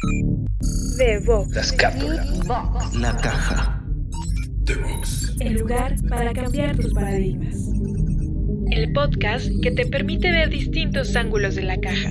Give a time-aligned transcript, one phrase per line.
[0.00, 1.54] The Box.
[1.54, 2.24] La escápula.
[2.98, 3.82] La caja.
[4.64, 5.36] The Box.
[5.40, 7.56] El lugar para cambiar tus paradigmas.
[8.70, 12.10] El podcast que te permite ver distintos ángulos de la caja.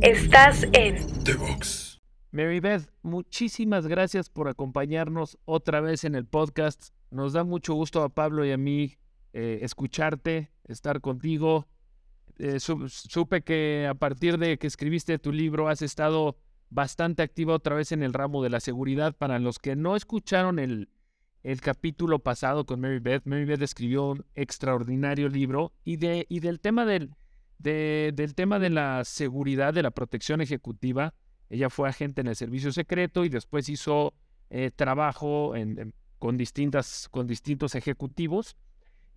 [0.00, 1.98] Estás en The Box.
[2.30, 6.90] Mary Beth, muchísimas gracias por acompañarnos otra vez en el podcast.
[7.10, 8.96] Nos da mucho gusto a Pablo y a mí
[9.34, 11.66] eh, escucharte, estar contigo.
[12.38, 16.36] Eh, su- supe que a partir de que escribiste tu libro has estado
[16.70, 19.14] bastante activa otra vez en el ramo de la seguridad.
[19.16, 20.88] Para los que no escucharon el,
[21.42, 26.40] el capítulo pasado con Mary Beth, Mary Beth escribió un extraordinario libro y, de, y
[26.40, 27.10] del, tema del,
[27.58, 31.14] de- del tema de la seguridad, de la protección ejecutiva.
[31.50, 34.12] Ella fue agente en el servicio secreto y después hizo
[34.50, 35.54] eh, trabajo
[36.18, 38.56] con, distintas, con distintos ejecutivos.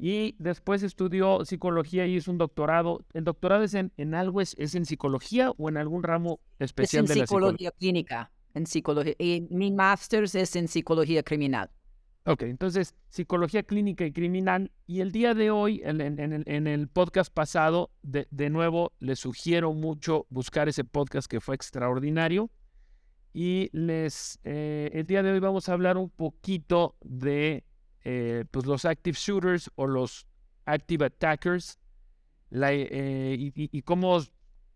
[0.03, 3.05] Y después estudió psicología y hizo un doctorado.
[3.13, 6.65] ¿El doctorado es en, en algo, es, es en psicología o en algún ramo Es
[6.71, 7.51] especial en de la psicología?
[7.51, 9.13] psicología clínica, en psicología.
[9.19, 11.69] Y mi máster es en psicología criminal.
[12.25, 14.71] Ok, entonces, psicología clínica y criminal.
[14.87, 18.49] Y el día de hoy, en, en- en el, en el podcast pasado, de, de
[18.49, 22.49] nuevo, les sugiero mucho buscar ese podcast que fue extraordinario.
[23.33, 27.63] Y les, eh, el día de hoy vamos a hablar un poquito de
[28.03, 30.27] eh, pues los active shooters o los
[30.65, 31.79] active attackers
[32.51, 34.19] eh, y, y- cómo,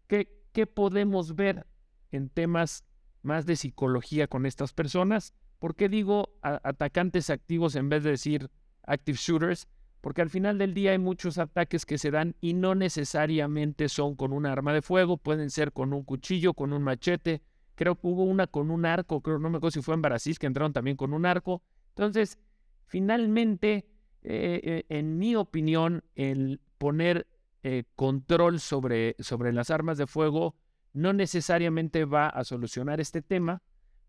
[0.08, 1.66] qué, qué podemos ver
[2.12, 2.84] en temas
[3.22, 5.34] más de psicología con estas personas.
[5.60, 8.50] ¿Por qué digo atacantes activos en vez de decir
[8.84, 9.68] active shooters?
[10.02, 14.16] Porque al final del día hay muchos ataques que se dan y no necesariamente son
[14.16, 17.42] con un arma de fuego, pueden ser con un cuchillo, con un machete.
[17.74, 20.38] Creo que hubo una con un arco, creo, no me acuerdo si fue en Brasil,
[20.38, 21.64] que entraron también con un arco.
[21.90, 22.38] Entonces,
[22.86, 23.88] finalmente,
[24.22, 27.28] eh, eh, en mi opinión, el poner
[27.64, 30.56] eh, control sobre, sobre las armas de fuego
[30.94, 33.62] no necesariamente va a solucionar este tema,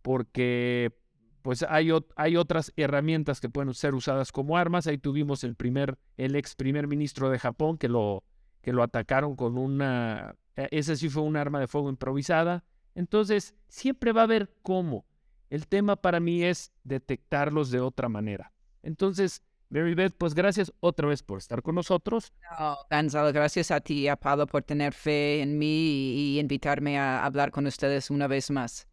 [0.02, 0.94] porque
[1.42, 4.86] pues hay, hay otras herramientas que pueden ser usadas como armas.
[4.86, 8.24] Ahí tuvimos el primer, el ex primer ministro de Japón que lo,
[8.62, 12.64] que lo atacaron con una, eh, ese sí fue un arma de fuego improvisada.
[12.94, 15.06] Entonces, siempre va a haber cómo.
[15.48, 18.52] El tema para mí es detectarlos de otra manera.
[18.86, 22.32] Entonces, Mary Beth, pues gracias otra vez por estar con nosotros.
[22.58, 26.40] No, Gonzalo, gracias a ti y a Pablo por tener fe en mí y, y
[26.40, 28.86] invitarme a hablar con ustedes una vez más.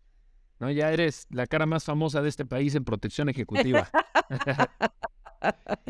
[0.60, 0.72] ¿no?
[0.72, 3.88] Ya eres la cara más famosa de este país en protección ejecutiva.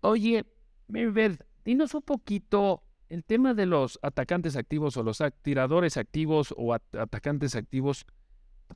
[0.00, 0.44] Oye,
[0.88, 6.52] Mary Beth, dinos un poquito el tema de los atacantes activos o los tiradores activos
[6.56, 8.04] o at- atacantes activos.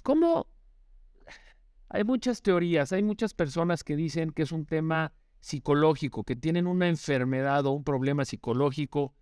[0.03, 0.47] ¿Cómo?
[1.89, 6.67] Hay muchas teorías, hay muchas personas que dicen que es un tema psicológico, que tienen
[6.67, 9.15] una enfermedad o un problema psicológico.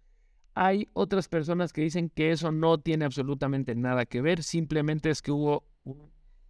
[0.54, 5.20] Hay otras personas que dicen que eso no tiene absolutamente nada que ver, simplemente es
[5.20, 5.64] que hubo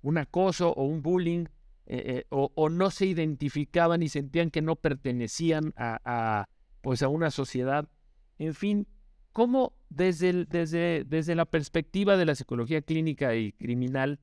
[0.03, 1.47] un, acoso o un bullying
[1.87, 6.47] eh, eh, o, no se identificaban y sentían que no pertenecían a,
[6.81, 7.89] pues a una sociedad.
[8.39, 8.87] En fin,
[9.33, 14.21] ¿cómo desde, desde, desde la perspectiva de la psicología clínica y criminal,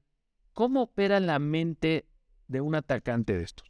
[0.54, 2.06] cómo opera la mente
[2.48, 3.68] de un atacante de estos?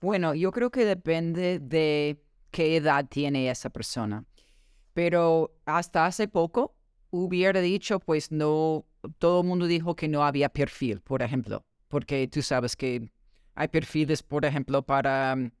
[0.00, 4.24] Bueno, yo creo que depende de qué edad tiene esa persona.
[4.94, 6.74] Pero hasta hace poco
[7.10, 8.86] hubiera dicho, pues no,
[9.18, 13.10] todo el mundo dijo que no había perfil, por ejemplo, porque tú sabes que
[13.54, 15.52] hay perfiles, por ejemplo, para mm,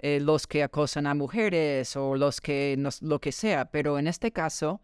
[0.00, 4.06] eh, los que acosan a mujeres o los que, nos- lo que sea, pero en
[4.06, 4.80] este caso,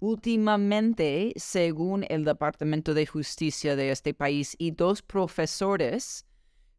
[0.00, 6.24] últimamente, según el Departamento de Justicia de este país y dos profesores,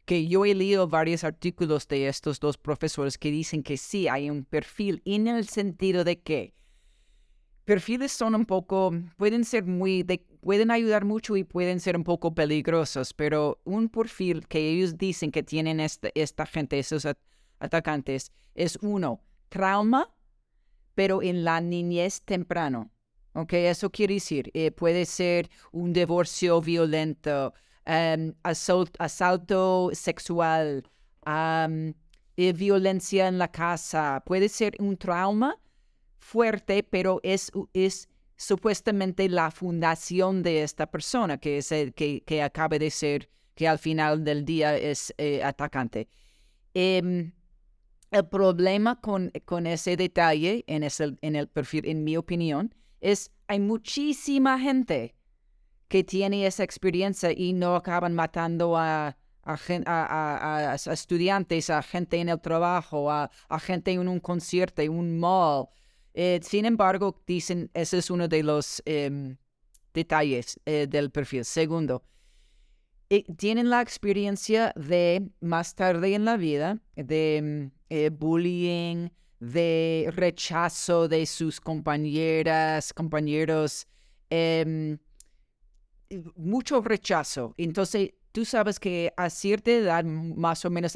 [0.06, 4.30] que yo he leído varios artículos de estos dos profesores que dicen que sí hay
[4.30, 6.53] un perfil en el sentido de que
[7.66, 12.03] perfiles son un poco, pueden ser muy, de- pueden ayudar mucho y pueden ser un
[12.03, 17.19] poco peligrosos, pero un perfil que ellos dicen que tienen esta, esta gente, esos at-
[17.59, 20.09] atacantes, es uno, trauma,
[20.96, 22.90] pero en la niñez temprano.
[23.34, 23.53] ¿Ok?
[23.53, 27.53] Eso quiere decir, eh, puede ser un divorcio violento,
[27.86, 30.83] em, assault- asalto sexual,
[31.25, 31.94] am,
[32.38, 34.24] eh, violencia en la casa.
[34.25, 35.57] Puede ser un trauma
[36.18, 42.42] fuerte, pero es, es supuestamente la fundación de esta persona, que es el que, que
[42.42, 46.07] acaba de ser, que al final del día es eh, atacante.
[46.74, 47.33] Em,
[48.12, 53.31] el problema con, con ese detalle en, ese, en el perfil, en mi opinión, es
[53.48, 55.16] hay muchísima gente
[55.88, 62.40] que tiene esa experiencia y no acaban matando a, a, estudiantes, a gente en el
[62.40, 63.30] trabajo, a,
[63.60, 65.68] gente en un concierto, en un mall.
[66.13, 69.38] Eh, sin embargo, dicen, ese es uno de los em,
[69.94, 71.46] detalles eh, del perfil.
[71.46, 72.04] Segundo,
[73.10, 80.12] eh, tienen la experiencia de más tarde en la vida, de mm, eh, bullying, de
[80.15, 83.88] rechazo de sus compañeras, compañeros,
[84.30, 84.97] em,
[86.36, 87.53] mucho rechazo.
[87.57, 90.95] Entonces, tú sabes que a cierta edad, más o menos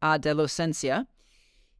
[0.00, 1.08] adolescencia,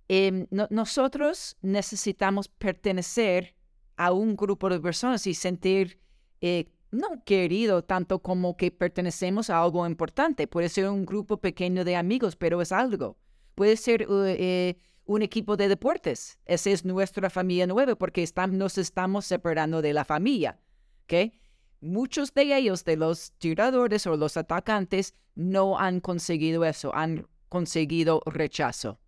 [0.08, 3.54] em, nosotros necesitamos pertenecer
[3.96, 6.00] a un grupo de personas y sentir
[6.40, 10.46] eh, no querido tanto como que pertenecemos a algo importante.
[10.46, 13.16] Puede ser un grupo pequeño de amigos, pero es algo.
[13.54, 16.38] Puede ser eh, un equipo de deportes.
[16.46, 20.58] Esa es nuestra familia nueva porque nos estamos separando de la familia.
[21.04, 21.32] ¿okay?
[21.80, 28.22] Muchos de ellos, de los tiradores o los atacantes, no han conseguido eso, han conseguido
[28.26, 28.98] rechazo.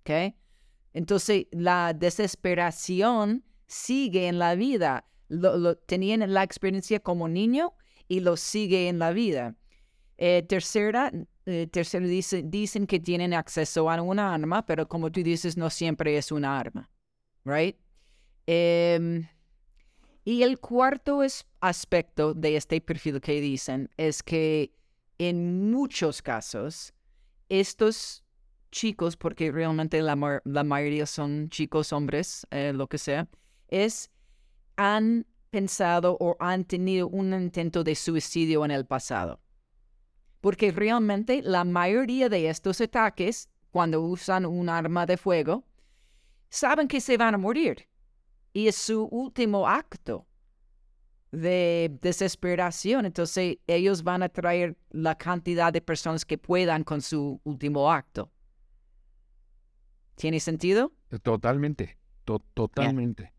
[0.00, 0.36] ¿okay?
[0.92, 7.74] Entonces, la desesperación sigue en la vida lo, tenían la experiencia como niño
[8.08, 9.54] y lo sigue en la vida.
[10.16, 11.12] Eh, tercera,
[11.46, 11.68] eh,
[12.44, 16.58] dicen que tienen acceso a una arma, pero como tú dices, no siempre es una
[16.58, 16.90] arma,
[17.44, 17.76] right?
[18.46, 19.28] Em,
[20.24, 21.20] y el cuarto
[21.60, 24.72] aspecto de este perfil que dicen es que
[25.18, 26.92] en muchos casos,
[27.48, 28.24] estos
[28.70, 33.28] chicos, porque realmente la, mayoría son chicos, hombres, eh, lo que sea,
[33.68, 34.10] es
[34.78, 39.40] han pensado o han tenido un intento de suicidio en el pasado.
[40.40, 45.64] Porque realmente la mayoría de estos ataques, cuando usan un arma de fuego,
[46.48, 47.88] saben que se van a morir.
[48.52, 50.26] Y es su último acto
[51.32, 53.04] de desesperación.
[53.04, 58.30] Entonces ellos van a traer la cantidad de personas que puedan con su último acto.
[60.14, 60.92] ¿Tiene sentido?
[61.22, 61.98] Totalmente,
[62.54, 63.32] totalmente.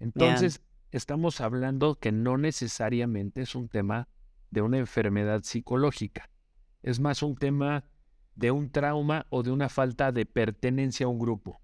[0.00, 0.60] Entonces,
[0.90, 4.08] estamos hablando que no necesariamente es un tema
[4.50, 6.30] de una enfermedad psicológica.
[6.82, 7.84] Es más un tema
[8.34, 11.60] de un trauma o de una falta de pertenencia a un grupo.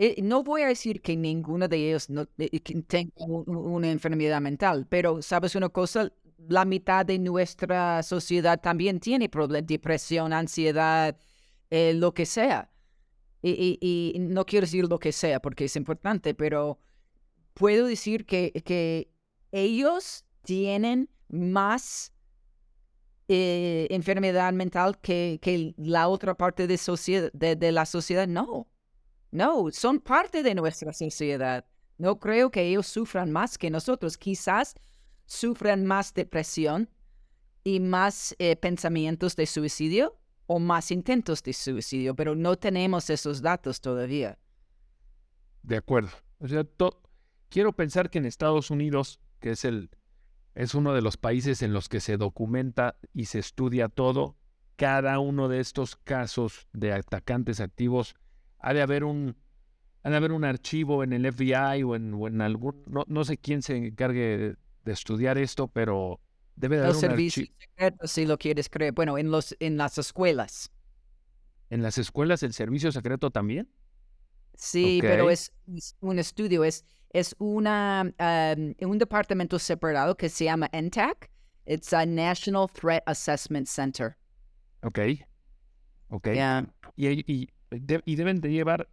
[0.00, 4.86] Eh, no voy a decir que ninguno de ellos no, eh, tenga una enfermedad mental,
[4.88, 6.12] pero sabes una cosa,
[6.48, 11.16] la mitad de nuestra sociedad también tiene problemas, depresión, ansiedad,
[11.70, 12.70] eh, lo que sea.
[13.40, 16.78] Y, no quiero decir lo que sea porque es importante, pero
[17.58, 19.10] puedo decir que, que
[19.50, 22.12] ellos tienen más
[23.26, 28.28] eh, enfermedad mental que, que, la otra parte de, sociedad, de, la sociedad.
[28.28, 28.68] No,
[29.32, 31.66] no, son parte de nuestra sociedad.
[31.98, 34.16] No creo que ellos sufran más que nosotros.
[34.16, 34.76] Quizás
[35.26, 36.88] sufran más depresión
[37.64, 40.16] y más eh, pensamientos de suicidio
[40.46, 44.38] o más intentos de suicidio, pero no tenemos esos datos todavía.
[45.64, 46.10] De acuerdo.
[46.38, 46.64] O sea,
[47.48, 49.90] quiero pensar que en Estados Unidos, que es el
[50.54, 54.36] es uno de los países en los que se documenta y se estudia todo,
[54.74, 58.16] cada uno de estos casos de atacantes activos
[58.58, 59.36] ha de haber un
[60.02, 63.36] ha de haber un archivo en el FBI o en, en algún no, no, sé
[63.36, 66.20] quién se encargue de estudiar esto, pero
[66.56, 68.92] debe de haber los servicios secretos, si lo quieres creer.
[68.92, 70.72] Bueno, en los en las escuelas.
[71.70, 73.68] ¿En las escuelas el servicio secreto también?
[74.58, 75.52] Sí, pero es
[76.00, 78.12] un estudio, es es una,
[78.80, 81.30] un departamento separado que se llama NTAC.
[81.66, 84.16] It's a National Threat Assessment Center.
[84.82, 84.98] Ok.
[86.08, 86.28] Ok.
[86.96, 88.88] Y, deben de llevar,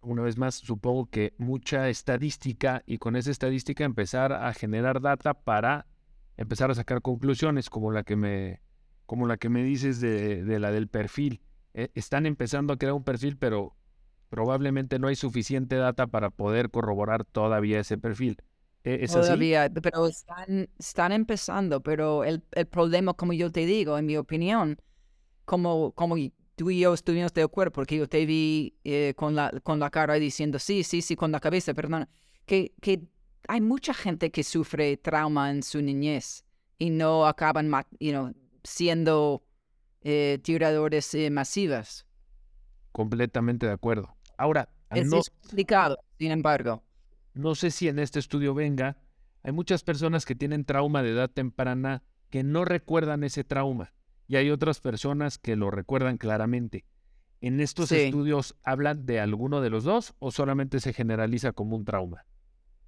[0.00, 5.34] una vez más, supongo que mucha estadística y con esa estadística empezar a generar data
[5.34, 5.86] para
[6.36, 8.60] empezar a sacar conclusiones como la que me,
[9.06, 11.40] como la que me dices de, de la del perfil.
[11.74, 13.76] Eh, están empezando a crear un perfil, pero
[14.36, 18.36] probablemente no hay suficiente data para poder corroborar todavía ese perfil.
[18.84, 23.96] ¿E-, ¿Es todavía, pero están, están empezando, pero el, el, problema, como yo te digo,
[23.96, 24.76] en mi opinión,
[25.46, 26.16] como, como
[26.54, 29.88] tú y yo estuvimos de acuerdo, porque yo te vi eh, con, la, con la
[29.88, 32.06] cara diciendo sí, sí, sí, con la cabeza, perdón,
[32.44, 33.08] que, que
[33.48, 36.44] hay mucha gente que sufre trauma en su niñez
[36.76, 39.46] y no acaban you know, siendo
[40.02, 42.04] eh, tiradores eh, masivas.
[42.92, 44.15] Completamente de acuerdo.
[44.36, 46.82] Ahora, es no, explicado, sin embargo.
[47.34, 48.96] No sé si en este estudio venga,
[49.42, 53.92] hay muchas personas que tienen trauma de edad temprana que no recuerdan ese trauma
[54.28, 56.84] y hay otras personas que lo recuerdan claramente.
[57.40, 61.84] ¿En estos estudios hablan de alguno de los dos o solamente se generaliza como un
[61.84, 62.24] trauma?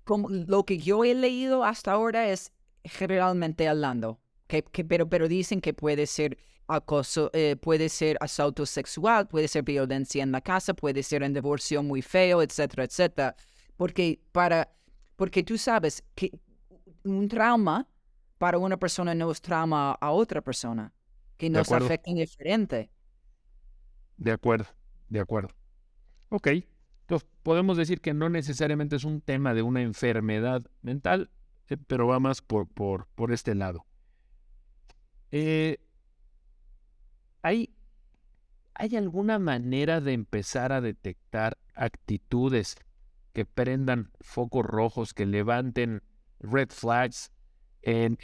[0.05, 2.53] Como lo que yo he leído hasta ahora es
[2.83, 8.67] generalmente hablando, que, que, pero, pero dicen que puede ser acoso, eh, puede ser asalto
[8.67, 13.37] sexual, puede ser violencia en la casa, puede ser un divorcio muy feo, etcétera, etcétera.
[13.77, 14.71] Porque, para,
[15.17, 16.31] porque tú sabes que
[17.05, 17.89] un trauma
[18.37, 20.93] para una persona no es trauma a otra persona,
[21.37, 22.91] que nos afecta diferente.
[24.17, 24.67] De acuerdo,
[25.09, 25.49] de acuerdo.
[26.29, 26.49] Ok,
[27.03, 31.31] entonces podemos decir que no necesariamente es un tema de una enfermedad mental,
[31.69, 33.87] eh, pero va más por, por, por este lado.
[35.31, 35.79] Eh,
[37.43, 37.75] ¿hay,
[38.75, 42.77] ¿Hay alguna manera de empezar a detectar actitudes
[43.33, 46.03] que prendan focos rojos, que levanten
[46.41, 47.33] red flags
[47.83, 48.17] en,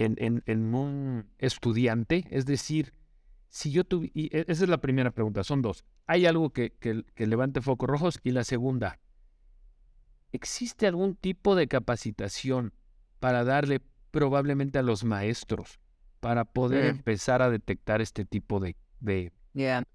[0.74, 2.26] un estudiante?
[2.30, 2.94] Es decir,
[3.48, 5.84] si yo tuviera, e, esa es la primera pregunta, son dos.
[6.06, 8.20] ¿Hay algo que, que levante focos rojos?
[8.22, 8.98] Y la segunda,
[10.32, 12.72] ¿existe algún tipo de capacitación
[13.20, 13.80] para darle
[14.10, 15.80] probablemente a los maestros
[16.24, 18.76] para poder empezar a detectar este tipo de...
[19.00, 19.30] de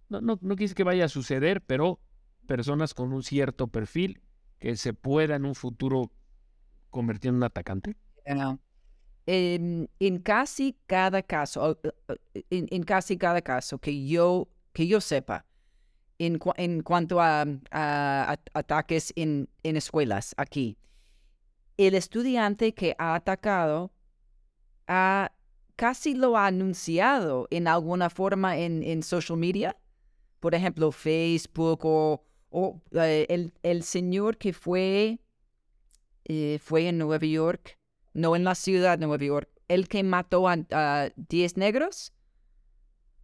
[0.09, 1.99] no, no, no quise que vaya a suceder, pero
[2.45, 4.21] personas con un cierto perfil
[4.59, 6.11] que se pueda en un futuro
[6.91, 7.97] convertir en un atacante.
[9.25, 11.79] En, en, casi cada caso,
[12.51, 15.47] en, en, casi cada caso que yo, que yo sepa,
[16.19, 20.77] en, en cuanto a, a, ataques en, en escuelas aquí,
[21.77, 23.91] el estudiante que ha atacado
[24.85, 25.31] ha
[25.79, 29.77] casi lo ha anunciado en alguna forma en, en social media,
[30.41, 35.19] por ejemplo, Facebook o, o eh, el, el, señor que fue,
[36.25, 37.79] eh, fue en Nueva York,
[38.13, 42.11] no en la ciudad de Nueva York, el que mató a 10 negros.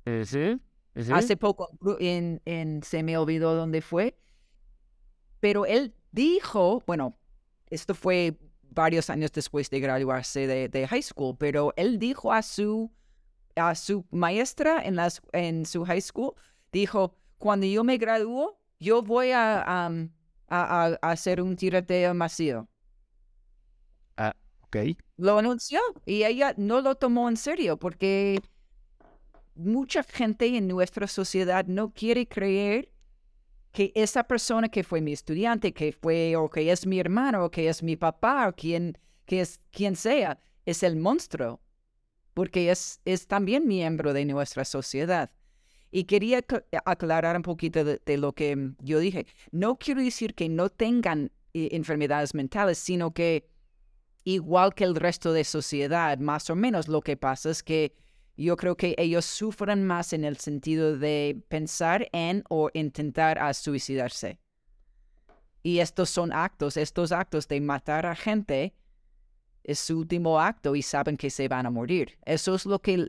[0.06, 1.12] Eh, ¿Sí?
[1.12, 4.18] Hace poco, en, en, se me olvidó dónde fue,
[5.42, 7.18] pero él dijo, bueno,
[7.70, 8.38] esto fue
[8.76, 12.92] varios años después de graduarse de, high school, pero él dijo a su,
[13.56, 16.34] a su maestra en, las, en su high school,
[16.72, 19.90] dijo, cuando yo me gradúo, yo voy a,
[20.50, 22.68] a, hacer un tiroteo masivo.
[24.18, 24.78] Ah, ok.
[25.18, 28.40] Lo anunció y ella no lo tomó en serio porque
[29.56, 32.92] mucha gente en nuestra sociedad no quiere creer
[33.76, 37.52] que esa persona que fue mi estudiante, que fue o que es mi hermano, o
[37.52, 41.60] que es mi papá, o quien, que es quien sea, es el monstruo,
[42.34, 45.30] porque es, es también miembro de nuestra sociedad.
[45.92, 46.42] Y quería
[46.86, 49.28] aclarar un poquito de, lo que yo dije.
[49.52, 53.50] No quiero decir que no tengan eh, enfermedades mentales, sino que
[54.24, 57.94] igual que el resto de sociedad, más o menos lo que pasa es que
[58.38, 63.54] yo creo que ellos sufren más en el sentido de pensar en o intentar a
[63.54, 64.40] suicidarse.
[65.64, 68.76] Y estos son actos, estos actos de matar a gente
[69.64, 72.20] es su último acto y saben que se van a morir.
[72.26, 73.08] Eso es lo que,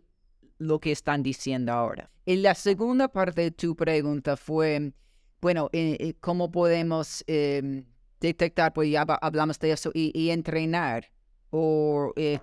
[0.58, 2.10] lo que están diciendo ahora.
[2.24, 4.92] Y la segunda parte de tu pregunta fue,
[5.40, 7.84] bueno, eh, eh, ¿cómo podemos em,
[8.20, 8.72] detectar?
[8.72, 11.10] Pues ya hablamos de eso y, entrenar
[11.50, 12.38] o eh,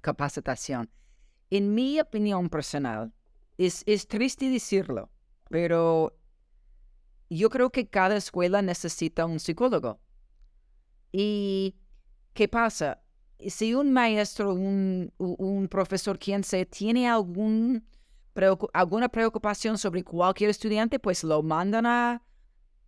[0.00, 0.88] capacitación
[1.50, 3.12] en mi opinión personal,
[3.58, 5.10] es, es triste decirlo,
[5.48, 6.16] pero
[7.28, 10.00] yo creo que cada escuela necesita un psicólogo.
[11.12, 11.76] ¿Y
[12.32, 13.02] qué pasa?
[13.48, 17.84] Si un maestro, un, un profesor, quien sea, tiene algún,
[18.72, 22.22] alguna preocupación sobre cualquier estudiante, pues lo mandan a,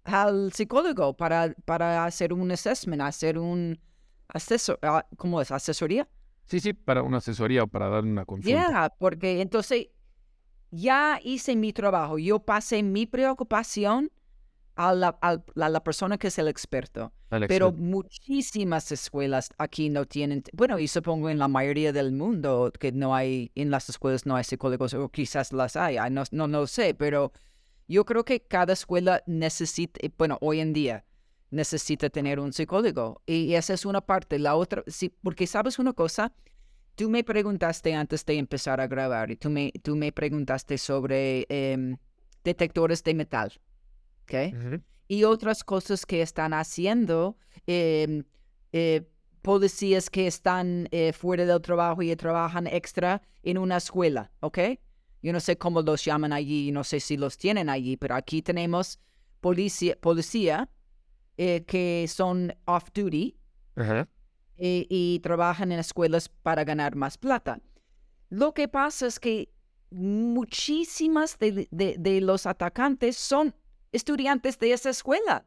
[0.04, 3.80] al psicólogo para, para hacer un assessment, hacer un
[4.28, 5.50] asesor, ah, ¿cómo es?
[5.50, 6.08] ¿Asesoría?
[6.44, 8.70] Sí, sí, para una asesoría o para dar una consulta.
[8.70, 9.88] Ya, porque entonces
[10.70, 14.10] ya hice mi trabajo, yo pasé mi preocupación
[14.74, 17.12] a la, a la, persona que es el experto.
[17.48, 22.92] Pero muchísimas escuelas aquí no tienen, bueno, y supongo en la mayoría del mundo que
[22.92, 26.66] no hay, en las escuelas no hay psicólogos, o quizás las hay, no, no, no
[26.66, 27.32] sé, pero
[27.88, 31.04] yo creo que cada escuela necesita, bueno, hoy en día,
[31.52, 33.22] necesita tener un psicólogo.
[33.26, 34.38] Y esa es una parte.
[34.38, 36.32] La otra, sí, porque sabes una cosa,
[36.96, 41.46] tú me preguntaste antes de empezar a grabar, y tú me, tú me preguntaste sobre
[41.48, 41.96] em,
[42.42, 43.52] detectores de metal,
[44.24, 44.82] ¿ok?
[45.08, 48.24] Y otras cosas que están haciendo em,
[48.72, 49.02] eh,
[49.42, 54.58] policías que están eh, fuera del trabajo y trabajan extra en una escuela, ¿ok?
[55.22, 58.40] Yo no sé cómo los llaman allí, no sé si los tienen allí, pero aquí
[58.42, 58.98] tenemos
[59.40, 60.68] policía, policía
[61.44, 63.36] eh, que son off-duty
[63.76, 64.06] eh,
[64.88, 67.58] y trabajan en escuelas para ganar más plata.
[68.28, 69.52] Lo que pasa es que
[69.90, 73.56] muchísimas de, de, los atacantes son
[73.90, 75.44] estudiantes de esa escuela.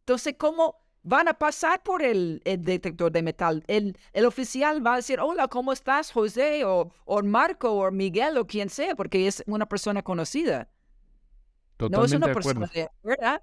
[0.00, 3.64] Entonces, ¿cómo van a pasar por el, detector de metal.
[3.68, 6.66] El, el, oficial va a decir, hola, ¿cómo estás, José?
[6.66, 10.68] O, o, Marco, o Miguel, o quien sea, porque es una persona conocida.
[11.78, 12.90] Totalmente no es una de persona acuerdo.
[13.02, 13.42] de ¿verdad?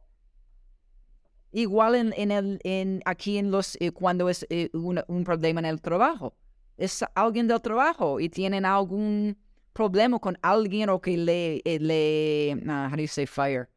[1.51, 5.59] Igual en, en el, en, aquí en los, eh, cuando es eh, una- un problema
[5.59, 6.35] en el trabajo.
[6.77, 9.37] Es alguien del trabajo y tienen algún
[9.73, 13.69] problema con alguien o que le, eh, le ah, how do you say fire?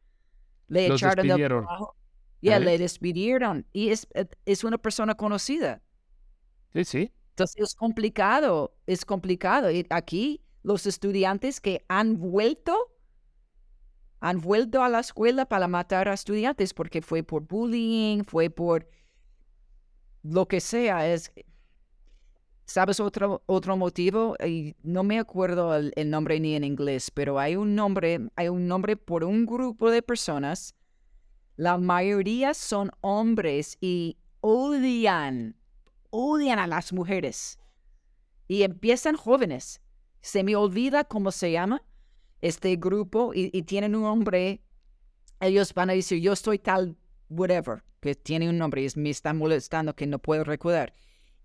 [0.67, 1.63] Le Los echaron del despidieron.
[1.65, 1.95] trabajo.
[2.41, 2.59] Ya, ¿Eh?
[2.59, 3.65] le despidieron.
[3.73, 5.81] Y es, eh, es una persona conocida.
[6.73, 7.11] Sí, sí.
[7.31, 9.71] Entonces es complicado, es complicado.
[9.71, 12.90] Y aquí los estudiantes que han vuelto,
[14.21, 18.87] han vuelto a la escuela para matar a estudiantes porque fue por bullying, fue por
[20.23, 21.11] lo que sea.
[21.11, 21.31] Es,
[22.65, 24.37] ¿Sabes otro, otro motivo?
[24.45, 28.47] Y no me acuerdo el, el nombre ni en inglés, pero hay un nombre, hay
[28.47, 30.75] un nombre por un grupo de personas.
[31.57, 35.55] La mayoría son hombres y odian
[36.11, 37.57] odian a las mujeres.
[38.47, 39.81] Y empiezan jóvenes.
[40.21, 41.81] Se me olvida cómo se llama
[42.41, 44.61] este grupo y, y tienen un nombre.
[45.39, 46.97] Ellos van a decir, yo soy tal,
[47.29, 50.93] whatever, que tiene un nombre y me está molestando que no puedo recordar.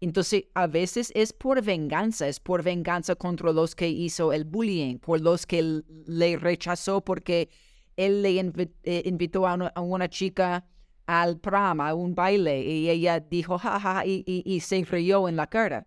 [0.01, 4.99] Entonces, a veces es por venganza, es por venganza contra los que hizo el bullying,
[4.99, 7.49] por los que le rechazó porque
[7.97, 10.67] él le invi- eh, invitó a una, a una chica
[11.07, 15.37] al prom, a un baile, y ella dijo, jaja, y, y, y se rió en
[15.37, 15.87] la cara.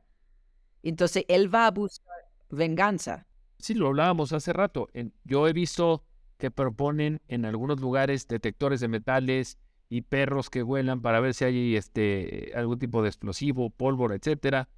[0.81, 2.15] Entonces, él va a buscar
[2.49, 3.27] venganza.
[3.59, 4.87] Sí, lo hablábamos hace rato.
[5.25, 6.03] Yo he visto
[6.37, 11.45] que proponen en algunos lugares detectores de metales y perros que vuelan para ver si
[11.45, 14.69] hay este algún tipo de explosivo, pólvora, etcétera.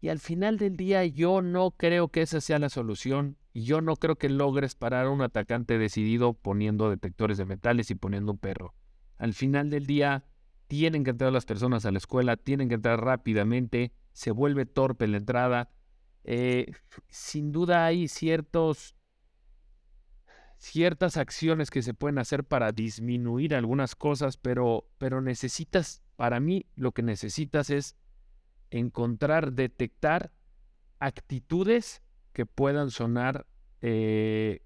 [0.00, 3.80] Y al final del día yo no creo que esa sea la solución y yo
[3.80, 8.32] no creo que logres parar a un atacante decidido poniendo detectores de metales y poniendo
[8.32, 8.74] un perro.
[9.18, 10.24] Al final del día
[10.66, 15.06] tienen que entrar las personas a la escuela, tienen que entrar rápidamente, se vuelve torpe
[15.06, 15.70] la entrada.
[16.24, 16.72] Eh,
[17.08, 18.94] sin duda hay ciertos
[20.60, 26.66] ciertas acciones que se pueden hacer para disminuir algunas cosas, pero, pero necesitas, para mí,
[26.76, 27.96] lo que necesitas es
[28.70, 30.30] encontrar, detectar
[30.98, 32.02] actitudes
[32.34, 33.46] que puedan sonar,
[33.80, 34.60] eh,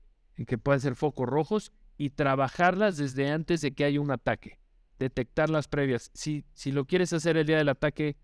[0.47, 4.59] que puedan ser focos rojos y trabajarlas desde antes de que haya un ataque.
[4.99, 6.11] Detectar las previas.
[6.13, 8.17] Si, si lo quieres hacer el día del ataque,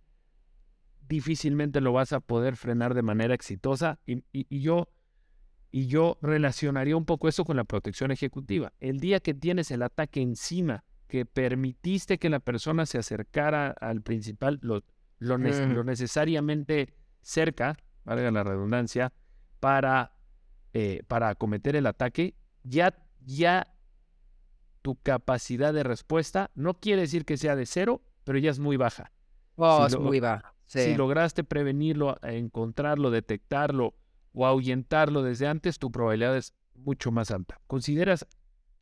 [1.10, 3.98] difícilmente lo vas a poder frenar de manera exitosa.
[4.06, 4.88] Y, y- y yo,
[5.72, 8.72] y yo relacionaría un poco eso con la protección ejecutiva.
[8.78, 14.00] El día que tienes el ataque encima, que permitiste que la persona se acercara al
[14.02, 14.84] principal, lo,
[15.18, 15.72] lo, nece- Mm.
[15.74, 19.12] lo necesariamente cerca, valga la redundancia,
[19.58, 20.12] para,
[20.72, 22.94] eh, para acometer el ataque, ya,
[23.26, 23.74] ya
[24.82, 28.76] tu capacidad de respuesta no quiere decir que sea de cero, pero ya es muy
[28.76, 29.10] baja.
[29.56, 30.49] Oh, Si es lo- muy baja.
[30.78, 33.94] Si lograste prevenirlo, encontrarlo, detectarlo
[34.32, 37.60] o ahuyentarlo desde antes, tu probabilidad es mucho más alta.
[37.66, 38.26] ¿Consideras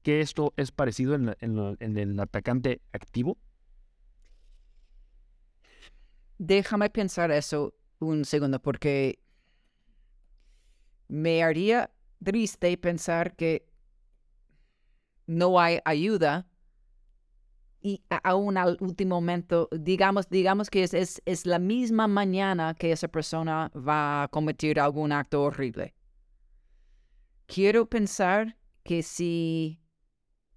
[0.03, 3.39] que esto es parecido en, la- en lo- en el atacante activo?
[6.39, 9.19] Déjame pensar eso un segundo, porque
[11.09, 11.91] me haría
[12.23, 13.67] triste pensar que
[15.27, 16.48] no hay ayuda
[17.81, 22.91] y aún al último momento, digamos, digamos que es, es, es la misma mañana que
[22.93, 25.95] esa persona va a cometer algún acto horrible.
[27.47, 29.81] Quiero pensar que si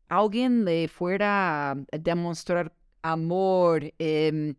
[0.10, 4.56] alguien le fuera a demostrar amor, em,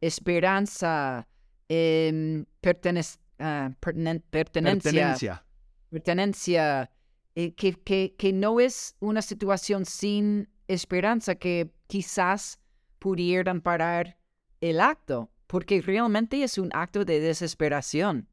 [0.00, 1.26] esperanza,
[1.68, 5.44] pertenec- ah, pertenen- pertenencia, Pertenencia.
[5.90, 6.90] pertenencia,
[7.34, 12.60] eh, que, que, que no es una situación sin esperanza, que quizás
[12.98, 14.16] pudieran parar
[14.60, 18.28] el acto, porque realmente es un acto de desesperación.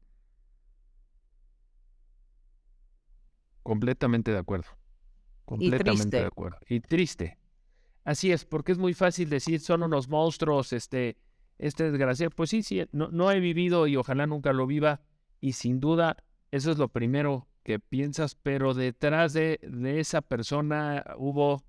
[3.62, 4.68] Completamente de acuerdo.
[5.44, 6.16] Completamente triste.
[6.18, 6.58] de acuerdo.
[6.68, 7.38] Y triste.
[8.04, 11.16] Así es, porque es muy fácil decir, son unos monstruos, este,
[11.58, 12.30] este desgraciado.
[12.30, 15.00] Pues sí, sí, no, no he vivido y ojalá nunca lo viva.
[15.40, 16.16] Y sin duda,
[16.50, 21.62] eso es lo primero que piensas, pero detrás de, de esa persona hubo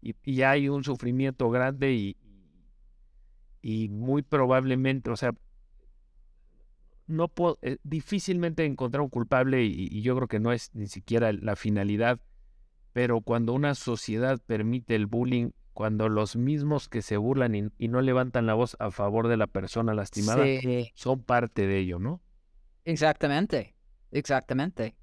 [0.00, 2.16] y, y hay un sufrimiento grande y,
[3.62, 5.32] y muy probablemente, o sea,
[7.06, 10.86] no puedo, eh, difícilmente encontrar un culpable y, y yo creo que no es ni
[10.88, 12.20] siquiera la finalidad,
[12.92, 17.88] pero cuando una sociedad permite el bullying, cuando los mismos que se burlan y, y
[17.88, 21.98] no levantan la voz a favor de la persona lastimada Sí, son parte de ello,
[21.98, 22.20] ¿no?
[22.84, 23.74] exactamente,
[24.10, 24.96] exactamente.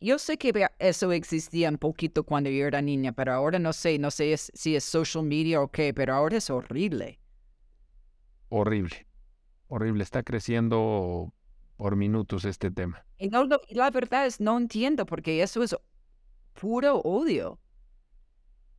[0.00, 3.98] Yo sé que eso existía un poquito cuando yo era niña, pero ahora no sé,
[3.98, 7.20] no sé si es social media o qué, pero ahora es horrible.
[8.48, 9.06] Horrible,
[9.68, 10.02] horrible.
[10.02, 11.32] Está creciendo
[11.76, 13.04] por minutos este tema.
[13.18, 15.76] Y no, la verdad es, no entiendo, porque eso es
[16.54, 17.58] puro odio.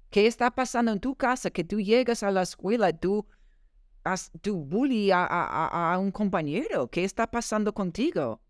[0.09, 1.49] ¿Qué está pasando en tu casa?
[1.51, 3.27] Que tú llegas a la escuela, tú,
[4.03, 6.87] has, tú bully a, a, un compañero.
[6.89, 8.41] ¿Qué está pasando contigo?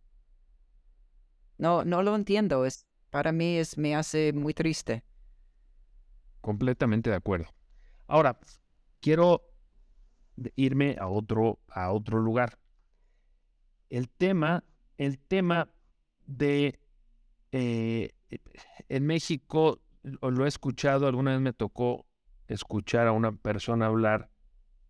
[1.58, 2.65] No, no lo entiendo.
[2.65, 5.04] Es, para mí es, me hace muy triste.
[6.41, 7.48] Completamente de acuerdo.
[8.08, 8.39] Ahora,
[9.02, 9.43] quiero
[10.56, 12.60] irme a otro, a otro lugar.
[13.89, 14.63] El tema,
[14.98, 15.70] el tema
[16.26, 16.80] de
[17.52, 18.12] eh,
[18.89, 22.06] en México, lo he escuchado, alguna vez me tocó
[22.48, 24.30] escuchar a una persona hablar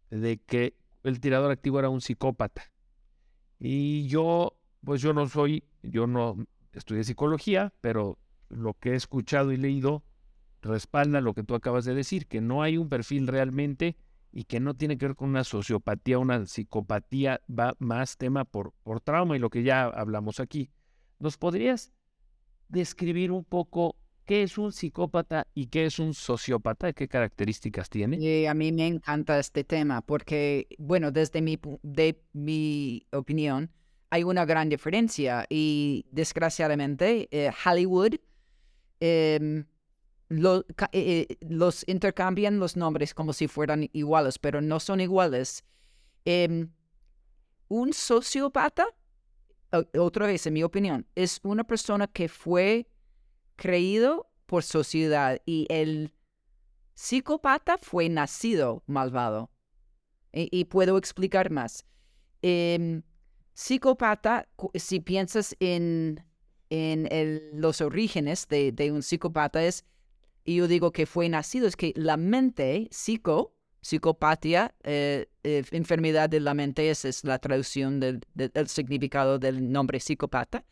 [0.09, 2.63] de que el tirador activo era un psicópata.
[3.59, 6.37] Y yo, pues yo no soy, yo no
[6.77, 8.17] estudié psicología, pero
[8.49, 10.03] lo que he escuchado y leído
[10.61, 13.95] respalda lo que tú acabas de decir, que no hay un perfil realmente
[14.31, 18.73] y que no tiene que ver con una sociopatía, una psicopatía, va más tema por,
[18.83, 20.69] por trauma y lo que ya hablamos aquí.
[21.19, 21.91] ¿Nos podrías
[22.69, 26.93] describir un poco qué es un psicópata y qué es un sociópata?
[26.93, 28.17] ¿Qué características tiene?
[28.17, 33.71] Eh, a mí me encanta este tema porque, bueno, desde mi, de mi opinión,
[34.09, 38.15] hay una gran diferencia y desgraciadamente eh, Hollywood
[38.99, 39.65] em,
[40.91, 45.63] eh, los intercambian los nombres como si fueran iguales, pero no son iguales.
[46.25, 46.69] Em,
[47.69, 48.87] un sociópata,
[49.97, 52.89] otra vez en mi opinión, es una persona que fue
[53.55, 56.13] creído por sociedad y el
[56.93, 59.51] psicópata fue nacido malvado.
[60.33, 61.85] Y, puedo explicar más.
[62.43, 63.01] Em,
[63.57, 66.23] psicópata, si piensas en,
[66.69, 69.83] en los orígenes de, un psicópata, es,
[70.45, 76.29] y yo digo que fue nacido, es que la mente, psico, psicopatía, eh, eh, enfermedad
[76.29, 78.21] de la mente, esa es la traducción del,
[78.67, 80.63] significado del nombre psicópata.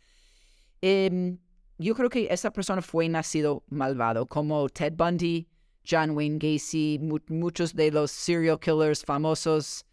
[0.79, 1.39] Em,
[1.79, 5.47] yo creo que esa persona fue nacido malvado, como Ted Bundy,
[5.89, 9.83] John Wayne Gacy, muchos de los serial killers famosos.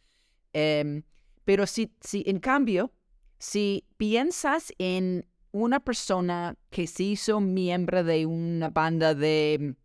[1.44, 2.92] Pero si, si, en cambio,
[3.38, 9.76] si piensas en una persona que se hizo miembro de una banda de,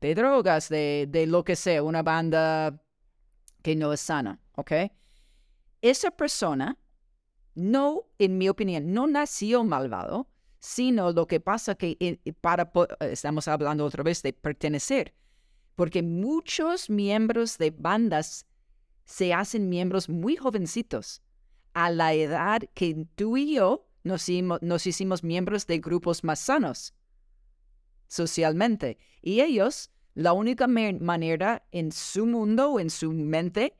[0.00, 2.82] de drogas, de, de lo que sea, una banda
[3.62, 4.72] que no es sana, ¿ok?
[5.82, 6.78] Esa persona
[7.54, 12.70] no, en mi opinión, no nació malvado, sino lo que pasa que eh, para,
[13.00, 15.14] estamos hablando otra vez de pertenecer,
[15.74, 18.46] porque muchos miembros de bandas
[19.12, 21.20] se hacen miembros muy jovencitos,
[21.74, 24.26] a la edad que tú y yo nos,
[24.62, 26.94] nos hicimos miembros de grupos más sanos
[28.08, 28.96] socialmente.
[29.20, 33.76] Y ellos, la única manera en su mundo, en su mente,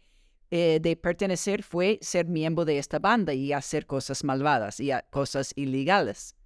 [0.51, 5.55] eh, de pertenecer fue ser miembro de esta banda y hacer cosas malvadas y cosas
[5.57, 6.37] ilegales.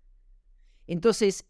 [0.87, 1.44] Entonces,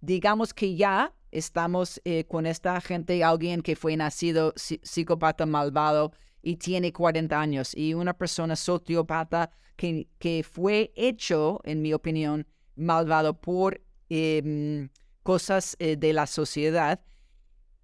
[0.00, 6.56] digamos que ya estamos eh, con esta gente, alguien que fue nacido psicópata malvado y
[6.56, 13.40] tiene 40 años, y una persona sociópata que, que fue hecho, en mi opinión, malvado
[13.40, 14.88] por em,
[15.22, 17.00] cosas eh, de la sociedad,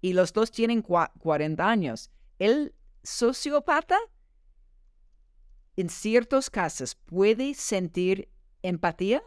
[0.01, 2.09] y los dos tienen 40 años.
[2.37, 3.97] El sociópata,
[5.75, 8.29] en ciertos casos, puede sentir
[8.61, 9.23] empatía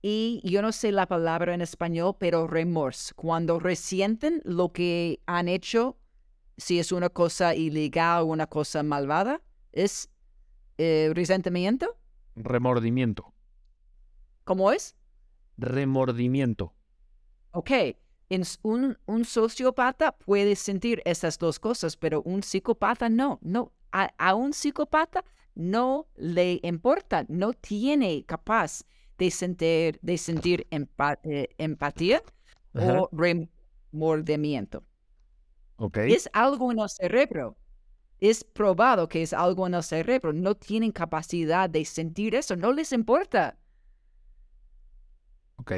[0.00, 3.14] y yo no sé la palabra en español, pero remorso.
[3.16, 5.98] Cuando resienten lo que han hecho,
[6.58, 9.40] si es una cosa ilegal o una cosa malvada,
[9.72, 10.10] es
[10.76, 11.96] eh, resentimiento.
[12.36, 13.32] Remordimiento.
[14.44, 14.94] ¿Cómo es?
[15.56, 16.74] Remordimiento.
[17.52, 17.70] Ok.
[18.62, 23.38] un, un sociópata puede sentir esas dos cosas, pero un psicópata no.
[23.42, 23.72] No.
[23.90, 28.84] a un psicópata no le importa, no tiene capaz
[29.18, 32.22] de sentir, de sentir eh, empatía
[32.74, 34.84] o remordimiento.
[35.78, 36.12] Okay.
[36.12, 37.56] Es algo en el cerebro.
[38.20, 40.32] Es probado que es algo en el cerebro.
[40.32, 42.56] No tienen capacidad de sentir eso.
[42.56, 43.56] No les importa.
[45.56, 45.72] Ok.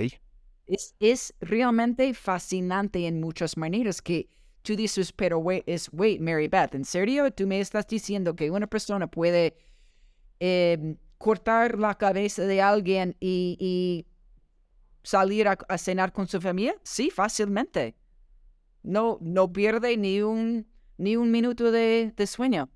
[0.66, 4.30] Es, es realmente fascinante en muchas maneras que
[4.62, 7.30] tú dices, pero wait, es, wait, Mary Beth, ¿en serio?
[7.32, 9.56] ¿Tú me estás diciendo que una persona puede
[10.38, 14.06] em, cortar la cabeza de alguien y,
[15.02, 16.74] salir a, cenar con su familia?
[16.82, 17.96] Sí, fácilmente.
[18.82, 20.66] No, no pierde ni un,
[20.96, 22.70] ni un minuto de, sueño.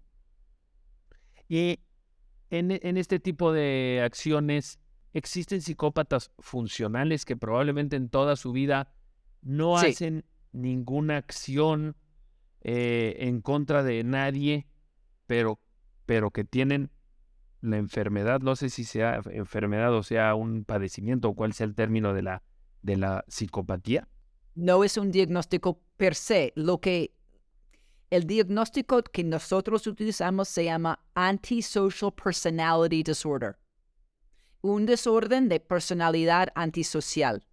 [1.49, 1.81] Y
[2.51, 4.79] en, en, este tipo de acciones,
[5.13, 8.93] existen psicópatas funcionales que probablemente en toda su vida
[9.43, 9.87] no Sí.
[9.87, 11.97] hacen ninguna acción
[12.63, 14.67] eh, en contra de nadie,
[15.27, 15.61] pero,
[16.07, 16.91] pero que tienen
[17.61, 21.75] la enfermedad, no sé si sea enfermedad o sea un padecimiento o cuál sea el
[21.75, 22.43] término de la,
[22.83, 24.09] de la psicopatía.
[24.55, 26.53] No es un diagnóstico per se.
[26.57, 27.13] Lo que
[28.11, 33.57] el diagnóstico que nosotros utilizamos se llama antisocial personality disorder.
[34.63, 37.45] Un desorden de personalidad antisocial.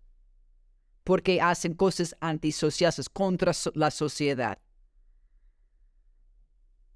[1.04, 4.60] Porque hacen cosas antisociales contra la sociedad.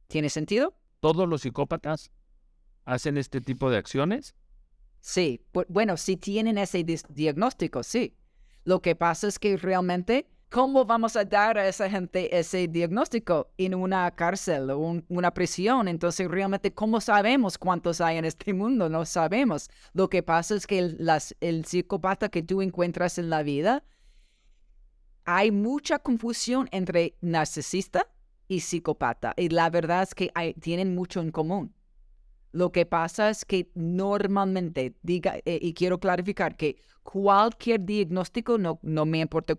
[0.08, 0.78] ¿Tiene sentido?
[1.00, 2.12] ¿Todos los psicópatas
[2.86, 4.36] hacen este tipo de acciones?
[5.02, 8.16] Sí, bu- bueno, si tienen ese diagnóstico, sí.
[8.66, 13.52] Lo que pasa es que realmente, ¿cómo vamos a dar a esa gente ese diagnóstico
[13.58, 15.88] en una cárcel o un- una prisión?
[15.88, 18.90] Entonces, realmente, ¿cómo sabemos cuántos hay en este mundo?
[18.90, 19.70] No sabemos.
[19.94, 23.84] Lo que pasa es que el, las- psicópata que tú encuentras en la vida,
[25.26, 28.08] hay mucha confusión entre narcisista
[28.48, 29.34] y psicópata.
[29.38, 31.74] Y la verdad es que tienen mucho en común.
[32.56, 38.80] Lo que pasa es que normalmente, diga, eh, y quiero clarificar que cualquier diagnóstico, no,
[38.82, 39.58] no me importa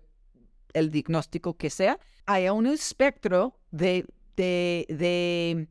[0.73, 4.03] el diagnóstico que sea, hay un espectro de,
[4.35, 5.67] de,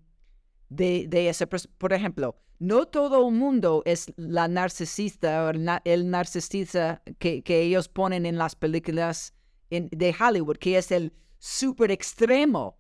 [0.68, 5.82] de, de, ese, por ejemplo, no todo el mundo es la narcisista o el, na-
[5.84, 9.34] el narcisista que, que ellos ponen en las películas
[9.68, 12.78] de Hollywood, que es el súper extremo,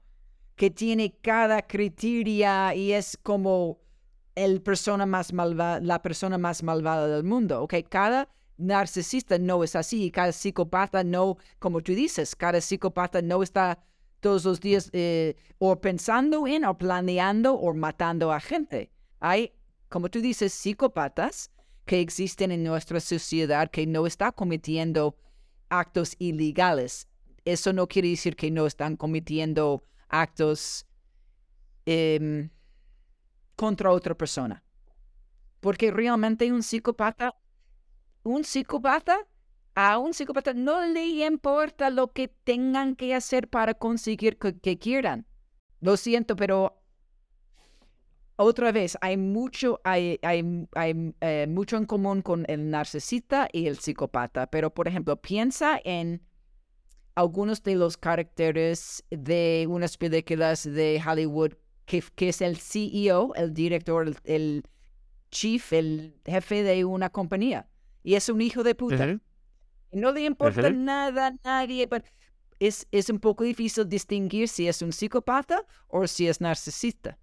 [0.54, 3.80] que tiene cada criteria y es como
[4.36, 7.74] el persona más malvada, la persona más malvada del mundo, ¿ok?
[7.88, 13.78] Cada narcisista no es así, cada psicópata no, como tú dices, cada psicópata no está
[14.20, 18.90] todos los días eh, o pensando en o planeando o matando a gente.
[19.20, 19.52] Hay,
[19.88, 21.50] como tú dices, psicópatas
[21.86, 25.16] que existen en nuestra sociedad que no están cometiendo
[25.68, 27.08] actos ilegales.
[27.44, 30.86] Eso no quiere decir que no están cometiendo actos
[31.86, 32.50] em,
[33.56, 34.62] contra otra persona.
[35.60, 37.34] Porque realmente un psicópata,
[38.22, 39.26] un psicópata,
[39.74, 44.78] a un psicópata no le importa lo que tengan que hacer para conseguir que, que
[44.78, 45.26] quieran.
[45.80, 46.82] Lo siento, pero
[48.38, 54.46] otra vez, hay mucho, hay, eh, mucho en común con el narcisista y el psicópata.
[54.48, 56.22] Pero, por ejemplo, piensa en
[57.14, 61.54] algunos de los caracteres de unas películas de Hollywood
[61.86, 64.62] que, que es el CEO, el director, el, el
[65.30, 67.68] chief, el jefe de una compañía.
[68.02, 69.18] Y es un hijo de puta.
[69.90, 71.88] Y no le importa nada a nadie.
[71.88, 72.04] pero
[72.58, 77.18] es, es un poco difícil distinguir si es un psicópata o si es narcisista.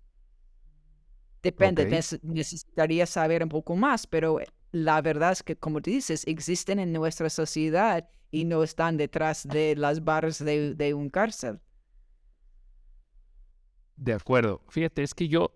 [1.42, 1.86] Depende,
[2.22, 6.80] necesitaría saber un poco más, pero eh, la verdad es que, como tú dices, existen
[6.80, 11.60] en nuestra sociedad y no están detrás de las barras de, de un cárcel.
[13.96, 14.62] De acuerdo.
[14.70, 15.54] Fíjate, es que yo,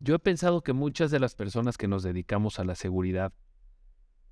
[0.00, 3.32] yo he pensado que muchas de las personas que nos dedicamos a la seguridad,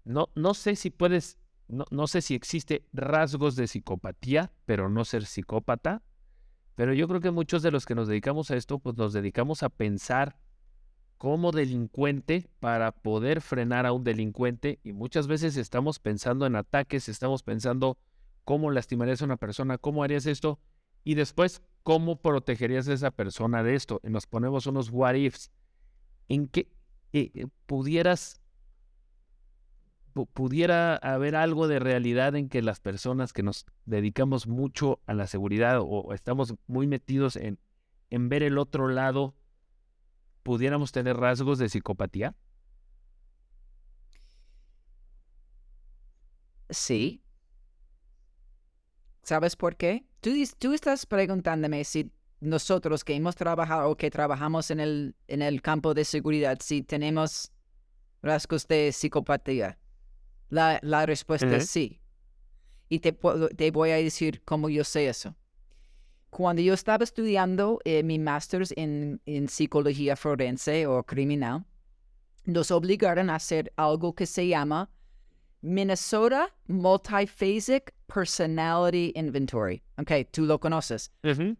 [0.04, 1.38] no, no sé si puedes,
[1.68, 6.02] no, no sé si existe rasgos de psicopatía, pero no ser psicópata.
[6.74, 9.62] Pero yo creo que muchos de los que nos dedicamos a esto, pues nos dedicamos
[9.62, 10.38] a pensar
[11.18, 17.08] como delincuente para poder frenar a un delincuente y muchas veces estamos pensando en ataques,
[17.08, 17.98] estamos pensando
[18.44, 20.60] cómo lastimarías a una persona, cómo harías esto
[21.06, 24.00] y después cómo protegerías a esa persona de esto.
[24.02, 25.52] Y nos ponemos unos what ifs.
[26.28, 26.68] ¿En qué
[27.12, 28.40] eh, eh, pudieras
[30.14, 35.14] pu- pudiera haber algo de realidad en que las personas que nos dedicamos mucho a
[35.14, 37.60] la seguridad o, o estamos muy metidos en,
[38.10, 39.36] en ver el otro lado,
[40.42, 42.34] pudiéramos tener rasgos de psicopatía?
[46.70, 47.22] Sí.
[49.26, 50.04] ¿Sabes por qué?
[50.20, 55.62] Tú, estás preguntándome si nosotros que hemos trabajado o que trabajamos en el, en el
[55.62, 57.50] campo de seguridad, si tenemos
[58.22, 59.78] rasgos de psicopatía.
[60.48, 62.00] La, la respuesta es sí.
[62.88, 63.18] Y te,
[63.56, 65.34] te voy a decir cómo yo sé eso.
[66.30, 71.66] Cuando yo estaba estudiando eh, mi máster en, en psicología forense o criminal,
[72.44, 74.88] nos obligaron a hacer algo que se llama
[75.62, 79.82] Minnesota Multiphasic Personality Inventory.
[79.98, 81.10] Ok, tú lo conoces.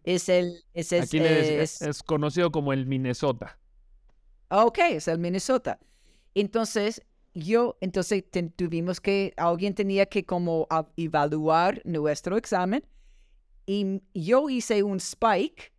[0.03, 0.63] Es el...
[0.73, 3.57] Es, es, Aquí es, es- es conocido como el Minnesota.
[4.49, 5.79] Ok, es el Minnesota.
[6.35, 7.01] Entonces,
[7.33, 12.85] yo, entonces ten- tuvimos que, alguien tenía que como a- evaluar nuestro examen
[13.65, 15.73] y yo hice un spike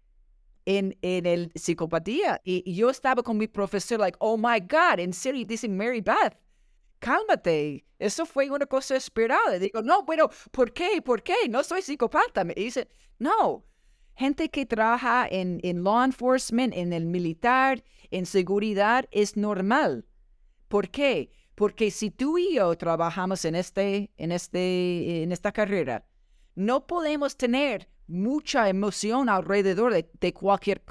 [0.66, 5.14] en, en el psicopatía y yo estaba con mi profesor like, oh my God, en
[5.14, 6.36] serio, dice Mary Beth,
[6.98, 9.58] cálmate, eso fue una cosa esperada.
[9.58, 11.02] Digo, no, bueno, ¿por qué?
[11.02, 11.48] ¿Por qué?
[11.48, 12.44] No soy psicópata.
[12.44, 13.64] Me dice, no,
[14.14, 20.06] gente que trabaja en, en law enforcement, en el militar, en seguridad, es normal.
[20.68, 21.30] ¿Por qué?
[21.54, 26.06] Porque si tú y yo trabajamos en, este, en, este, en esta carrera,
[26.54, 30.82] no podemos tener mucha emoción alrededor de, cualquier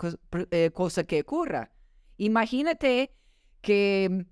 [0.52, 1.72] eh, cosa que ocurra.
[2.18, 3.12] Imagínate
[3.62, 4.26] que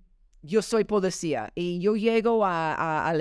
[0.45, 3.11] yo soy policía y yo llego a,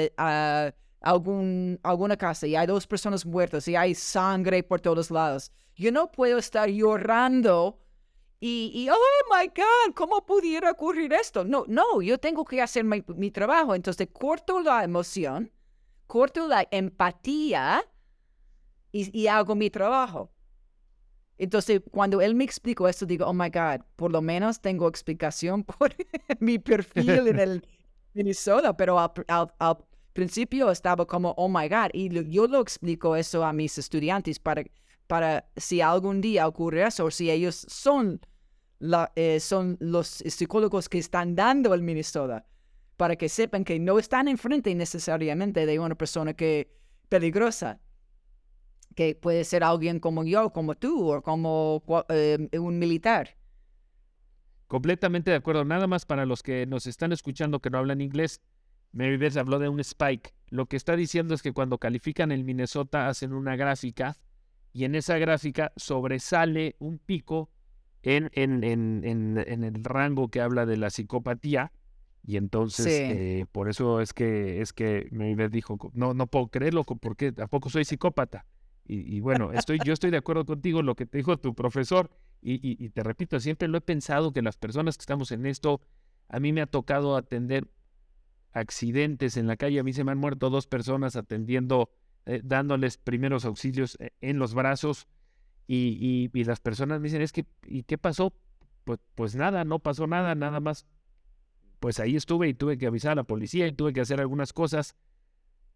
[1.00, 5.50] algún, alguna casa y hay dos personas muertas y hay sangre por todos lados.
[5.74, 7.80] Yo no puedo estar llorando
[8.40, 11.44] y, oh my God, ¿cómo pudiera ocurrir esto?
[11.44, 13.74] No, no, yo tengo que hacer mi, mi trabajo.
[13.74, 15.50] Entonces corto la emoción,
[16.06, 17.82] corto la empatía
[18.92, 20.33] y, y hago mi trabajo.
[21.38, 25.64] Entonces, cuando él me explicó esto, digo, oh my God, por lo menos tengo explicación
[25.78, 25.94] por
[26.38, 27.66] mi perfil en el
[28.14, 29.12] Minnesota, pero al,
[29.58, 29.76] al,
[30.12, 34.62] principio estaba como, oh my God, y yo lo explico eso a mis estudiantes para,
[35.08, 38.20] para si algún día ocurre eso, o si ellos son,
[38.78, 42.46] la, eh, son los psicólogos que están dando el Minnesota,
[42.96, 46.70] para que sepan que no están enfrente necesariamente de una persona que
[47.08, 47.80] peligrosa,
[48.94, 53.36] que puede ser alguien como yo, como tú, o como eh, un militar.
[54.66, 55.64] Completamente de acuerdo.
[55.64, 58.40] Nada más para los que nos están escuchando que no hablan inglés,
[58.92, 60.34] Mary Beth habló de un spike.
[60.48, 64.16] Lo que está diciendo es que cuando califican el Minnesota hacen una gráfica
[64.72, 67.50] y en esa gráfica sobresale un pico
[68.02, 71.72] en, en, en, en el rango que habla de la psicopatía.
[72.26, 76.48] Y entonces, eh, por eso es que, es que Mary Beth dijo, no, no puedo
[76.48, 78.46] creerlo, porque tampoco soy psicópata.
[78.86, 82.10] Y, bueno, estoy, yo estoy de acuerdo contigo lo que te dijo tu profesor.
[82.42, 85.80] Y, te repito, siempre lo he pensado que las personas que estamos en esto,
[86.28, 87.66] a mí me ha tocado atender
[88.52, 89.80] accidentes en la calle.
[89.80, 91.90] A mí se me han muerto dos personas atendiendo,
[92.26, 95.06] eh, dándoles primeros auxilios eh, en los brazos.
[95.66, 98.34] Y, las personas me dicen, es que, ¿y qué pasó?
[98.84, 100.86] Pues, pues nada, no pasó nada, nada más.
[101.80, 104.52] Pues ahí estuve y tuve que avisar a la policía y tuve que hacer algunas
[104.52, 104.94] cosas.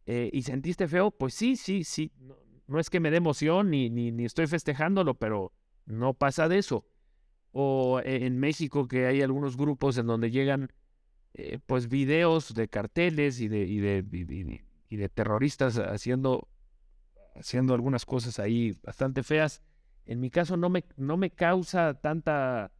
[0.05, 1.11] Eh, ¿Y sentiste feo?
[1.11, 2.13] Pues sí, sí, sí
[2.77, 5.53] es que me dé emoción ni, ni, estoy festejándolo, pero
[5.87, 6.85] no pasa de eso.
[7.53, 10.71] O e, en México que hay algunos grupos en donde llegan
[11.33, 14.05] eh, pues videos de carteles y de, y de,
[14.89, 16.49] y de, terroristas haciendo,
[17.35, 19.63] haciendo algunas cosas ahí bastante feas.
[20.05, 22.71] En mi caso no me, no me causa tanta,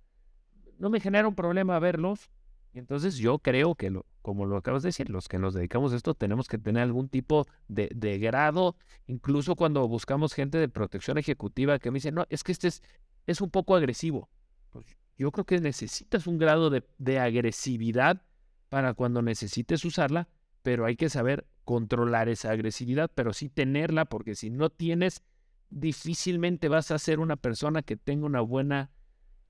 [0.79, 2.31] no me genera un problema verlos.
[2.75, 6.15] Entonces yo creo que como lo acabas de decir, los que nos dedicamos a esto
[6.15, 8.77] tenemos que tener algún tipo de, grado,
[9.07, 12.83] incluso cuando buscamos gente de protección ejecutiva que me dice, no, es que este es,
[13.27, 14.29] es un poco agresivo.
[14.71, 18.23] Pues yo creo que necesitas un grado de agresividad
[18.69, 20.29] para cuando necesites usarla,
[20.63, 25.23] pero hay que saber controlar esa agresividad, pero sí tenerla, porque si no tienes,
[25.71, 28.91] difícilmente vas a ser una persona que tenga una buena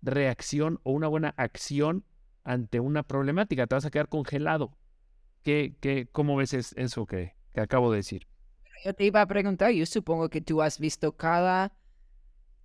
[0.03, 2.05] reacción o una buena acción
[2.45, 4.77] ante una problemática, te vas a quedar congelado.
[5.43, 8.27] ¿Qué, qué, ¿Cómo ves eso que, que acabo de decir?
[8.85, 11.73] Yo te iba a preguntar, yo supongo que tú has visto cada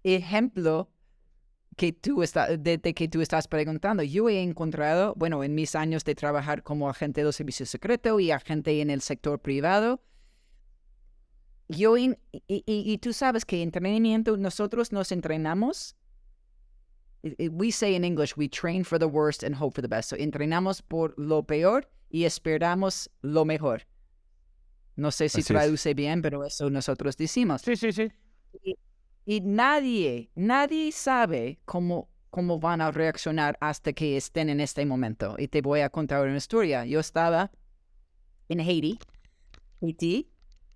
[0.03, 0.89] ejemplo
[1.75, 4.03] que tú está, de, que tú estás preguntando.
[4.03, 8.31] Yo he encontrado, bueno, en mis años de trabajar como agente de servicio secreto y
[8.31, 10.01] agente en el sector privado,
[11.69, 15.95] yo, y, y, y, tú sabes que entrenamiento, nosotros nos entrenamos
[17.51, 20.09] we say in English, we train for the worst and hope for the best.
[20.09, 23.83] So, entrenamos por lo peor y esperamos lo mejor.
[24.95, 27.61] No sé si traduce bien, pero eso nosotros decimos.
[27.61, 28.11] Sí, sí, sí.
[29.25, 35.35] Y, nadie, nadie sabe cómo, cómo van a reaccionar hasta que estén en este momento.
[35.39, 36.85] Y te voy a contar una historia.
[36.85, 37.51] Yo estaba
[38.49, 38.99] en Haití,
[39.81, 40.29] Haití,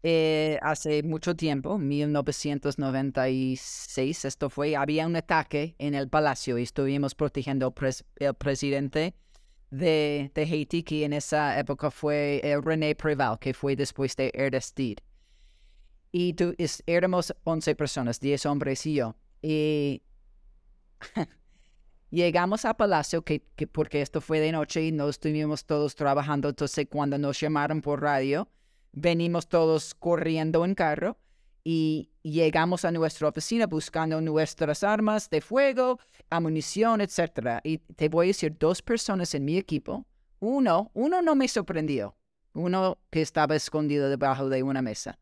[0.10, 7.14] eh, hace mucho tiempo, 1996, esto fue, había un ataque en el palacio y estuvimos
[7.14, 7.76] protegiendo
[8.22, 9.16] al presidente
[9.70, 14.32] de, de, Haití, que en esa época fue eh, René Preval, que fue después de
[14.34, 15.04] Ernestine.
[16.14, 19.18] Y tú, éramos 11 personas, 10 hombres y yo.
[19.42, 20.04] Y
[22.12, 23.42] llegamos al palacio, que,
[23.74, 26.48] porque esto fue de noche y no estuvimos todos trabajando.
[26.48, 28.48] Entonces, cuando nos llamaron por radio,
[29.00, 31.18] venimos todos corriendo en carro
[31.64, 36.00] y llegamos a nuestra oficina buscando nuestras armas de fuego,
[36.32, 37.60] munición, etc.
[37.64, 40.06] Y te voy a decir, dos personas en mi equipo,
[40.40, 42.16] uno, uno no me sorprendió,
[42.54, 45.20] uno que estaba escondido debajo de una mesa.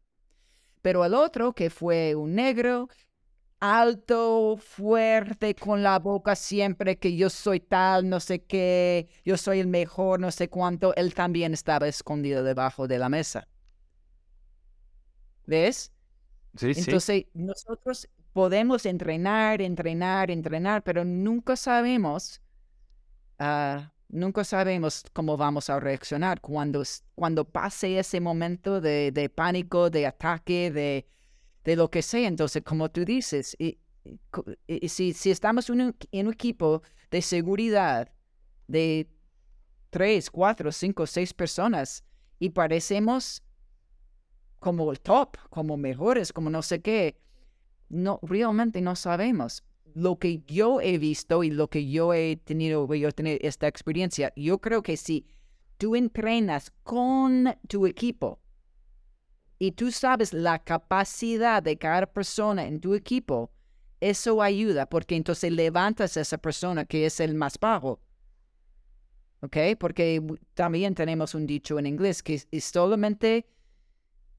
[0.82, 2.88] Pero el otro, que fue un negro,
[3.60, 9.60] alto, fuerte, con la boca siempre que yo soy tal, no sé qué, yo soy
[9.60, 13.48] el mejor, no sé cuánto, él también estaba escondido debajo de la mesa.
[15.46, 15.92] ¿Ves?
[16.58, 22.42] Sí, Entonces, nosotros podemos entrenar, entrenar, entrenar, pero nunca sabemos,
[23.40, 26.84] ah, nunca sabemos cómo vamos a reaccionar cuando,
[27.16, 31.08] cuando pase ese momento de, de pánico, de ataque, de,
[31.64, 32.28] de lo que sea.
[32.28, 33.80] Entonces, como tú dices, y,
[34.88, 38.12] si, si, estamos en un, en un equipo de seguridad
[38.68, 39.10] de
[39.90, 42.04] tres, cuatro, cinco, seis personas
[42.38, 43.45] y parecemos
[44.66, 47.20] como el top, como mejores, como no sé qué,
[47.88, 49.64] no, realmente no sabemos.
[49.94, 54.34] Lo que yo he visto y lo que yo he tenido, yo tener esta experiencia,
[54.36, 55.28] yo creo que si
[55.78, 58.40] tú entrenas con tu equipo
[59.60, 63.52] y tú sabes la capacidad de cada persona en tu equipo,
[64.02, 68.00] eso ayuda porque entonces levantas a esa persona que es el más bajo.
[69.42, 69.58] ¿Ok?
[69.80, 70.24] Porque
[70.56, 73.46] también tenemos un dicho en inglés que es solamente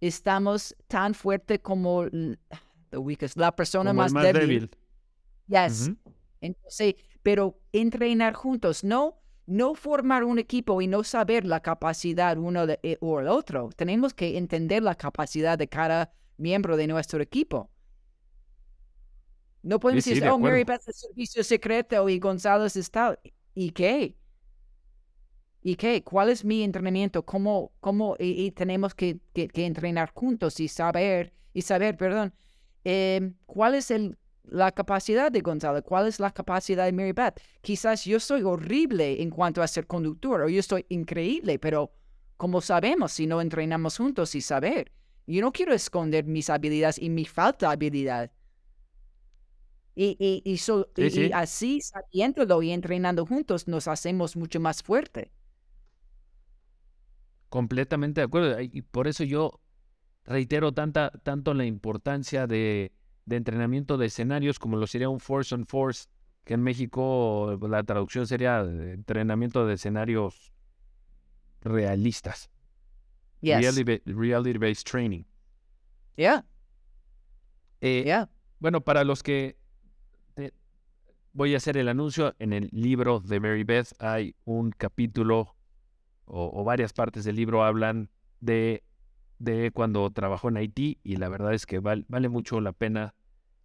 [0.00, 2.04] estamos tan fuerte como
[3.36, 4.70] la persona más, débil.
[5.48, 5.90] Yes.
[6.40, 12.66] Entonces, pero entrenar juntos, no, no formar un equipo y no saber la capacidad uno
[12.66, 13.70] de, eh, o el otro.
[13.76, 17.70] Tenemos que entender la capacidad de cada miembro de nuestro equipo.
[19.62, 23.18] No podemos decir, oh, Mary Beth es servicio secreto y Gonzalo es tal.
[23.54, 24.16] ¿Y qué?
[25.66, 26.04] ¿Y qué?
[26.04, 27.24] ¿Cuál es mi entrenamiento?
[27.26, 32.32] ¿Cómo, cómo y, tenemos que, que, entrenar juntos y saber, y saber, perdón,
[32.84, 37.40] em, cuál es el, la capacidad de Gonzalo, cuál es la capacidad de Mary Beth.
[37.62, 41.90] Quizás yo soy horrible en cuanto a ser conductor o yo estoy increíble, pero
[42.36, 44.92] ¿cómo sabemos si no entrenamos juntos y saber?
[45.26, 48.30] Yo no quiero esconder mis habilidades y mi falta de habilidad.
[49.96, 55.32] Y, y, y, y así, sabiéndolo y entrenando juntos, nos hacemos mucho más fuertes.
[57.48, 58.60] Completamente de acuerdo.
[58.60, 59.60] Y por eso yo
[60.24, 62.92] reitero tanta, tanto la importancia de,
[63.28, 66.08] entrenamiento de escenarios como lo sería un Force on Force,
[66.44, 70.52] que en México pues, la traducción sería entrenamiento de escenarios
[71.60, 72.50] realistas.
[73.42, 75.24] Reality, based training.
[76.16, 76.44] Yeah.
[77.80, 78.28] Eh, yeah.
[78.58, 79.56] Bueno, para los que
[80.36, 80.50] eh,
[81.32, 85.55] voy a hacer el anuncio, en el libro de Mary Beth hay un capítulo
[86.26, 88.10] o, varias partes del libro hablan
[88.40, 88.82] de,
[89.38, 93.14] de cuando trabajó en Haití y la verdad es que vale mucho la pena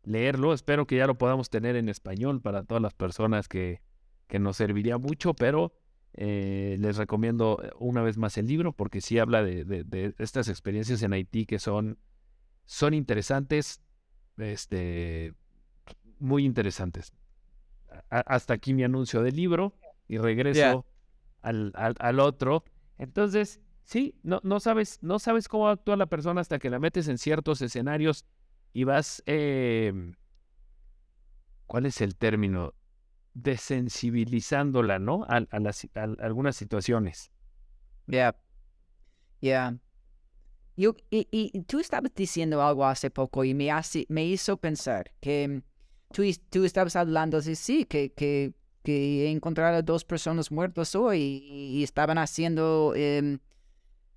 [0.03, 0.53] leerlo.
[0.53, 3.81] Espero que ya lo podamos tener en español para todas las personas que,
[4.27, 5.73] que nos serviría mucho, pero
[6.13, 10.49] eh, les recomiendo eh, una vez más el libro porque sí habla de, de, estas
[10.49, 11.97] experiencias en Haití que son,
[12.65, 13.81] son interesantes,
[14.37, 15.33] este,
[16.19, 17.13] muy interesantes.
[18.09, 19.73] hasta aquí mi anuncio del libro
[20.07, 20.85] y regreso
[21.41, 22.63] al, al, otro.
[22.97, 27.07] Entonces, sí, no, no, sabes, no sabes cómo actúa la persona hasta que la metes
[27.07, 28.25] en ciertos escenarios
[28.73, 30.13] y vas, em,
[31.65, 32.73] ¿cuál es el término?
[33.33, 35.23] Desensibilizándola, ¿no?
[35.27, 35.87] A, a, las,
[36.19, 37.31] algunas situaciones.
[38.07, 38.35] Ya,
[39.41, 39.77] ya.
[40.77, 45.61] Yo, y, tú estabas diciendo algo hace poco y me, hace, me hizo pensar que
[46.11, 48.53] tú, tú estabas hablando de sí, que, que
[48.83, 53.37] que encontraron a dos personas muertas hoy y, estaban haciendo, um,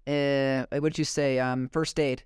[0.06, 2.20] uh, what you say, um, first aid.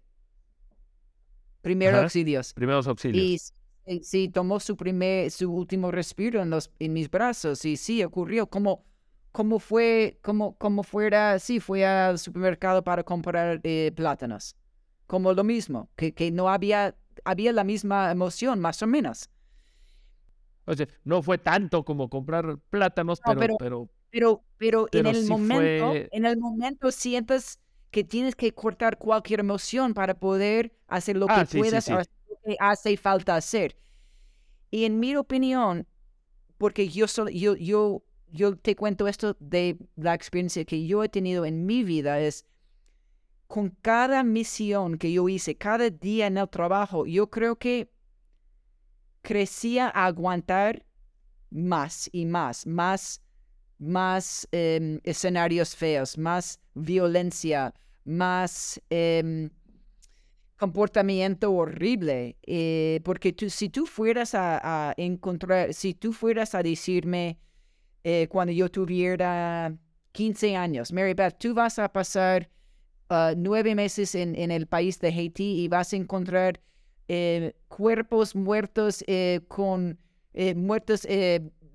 [1.63, 2.53] Primeros auxilios.
[2.55, 3.53] Primeros auxilios.
[3.87, 8.05] Y, sí, tomó su primer, su último respiro en, los, en mis brazos y sí,
[8.05, 8.85] ocurrió como,
[9.33, 14.57] como fue, como, como fuera, sí, fue al supermercado para comprar eh, plátanos.
[15.07, 19.31] Como lo mismo, que, que no había, había la misma emoción, más o menos.
[20.69, 25.95] O sea, no fue tanto como comprar plátanos, pero, pero, pero, pero, en el momento,
[25.95, 27.59] en el momento sientes
[27.91, 32.03] que tienes que cortar cualquier emoción para poder hacer lo que ah, puedas lo
[32.45, 33.79] que hace falta hacer.
[34.71, 35.87] Y en mi opinión,
[36.59, 41.47] porque yo, yo, yo, yo te cuento esto de la experiencia que yo he tenido
[41.47, 42.45] en mi vida, es
[43.47, 47.91] con cada misión que yo hice, cada día en el trabajo, yo creo que
[49.23, 50.85] crecía aguantar
[51.51, 53.23] más y más, más,
[53.79, 59.51] más em, escenarios feos, más violencia, más em,
[60.57, 62.37] comportamiento horrible.
[62.47, 67.39] Eh, porque tú, si tú fueras a, encontrar, si tú fueras a decirme
[68.05, 69.75] eh, cuando yo tuviera
[70.13, 72.51] 15 años, Mary Beth, tú vas a pasar
[73.11, 76.61] uh, nueve meses en, en el país de Haití y vas a encontrar
[77.09, 79.99] eh, cuerpos muertos eh, con
[80.35, 81.07] eh, muertos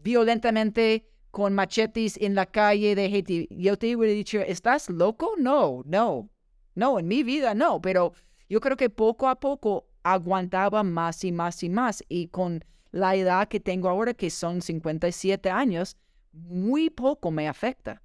[0.03, 3.47] violentamente con machetes en la calle de Haití.
[3.49, 5.33] Yo te hubiera dicho, ¿estás loco?
[5.39, 6.29] No, no,
[6.75, 8.13] no, en mi vida no, pero
[8.47, 13.15] yo creo que poco a poco aguantaba más y más y más y con la
[13.15, 15.97] edad que tengo ahora, que son 57 años,
[16.31, 18.03] muy poco me afecta.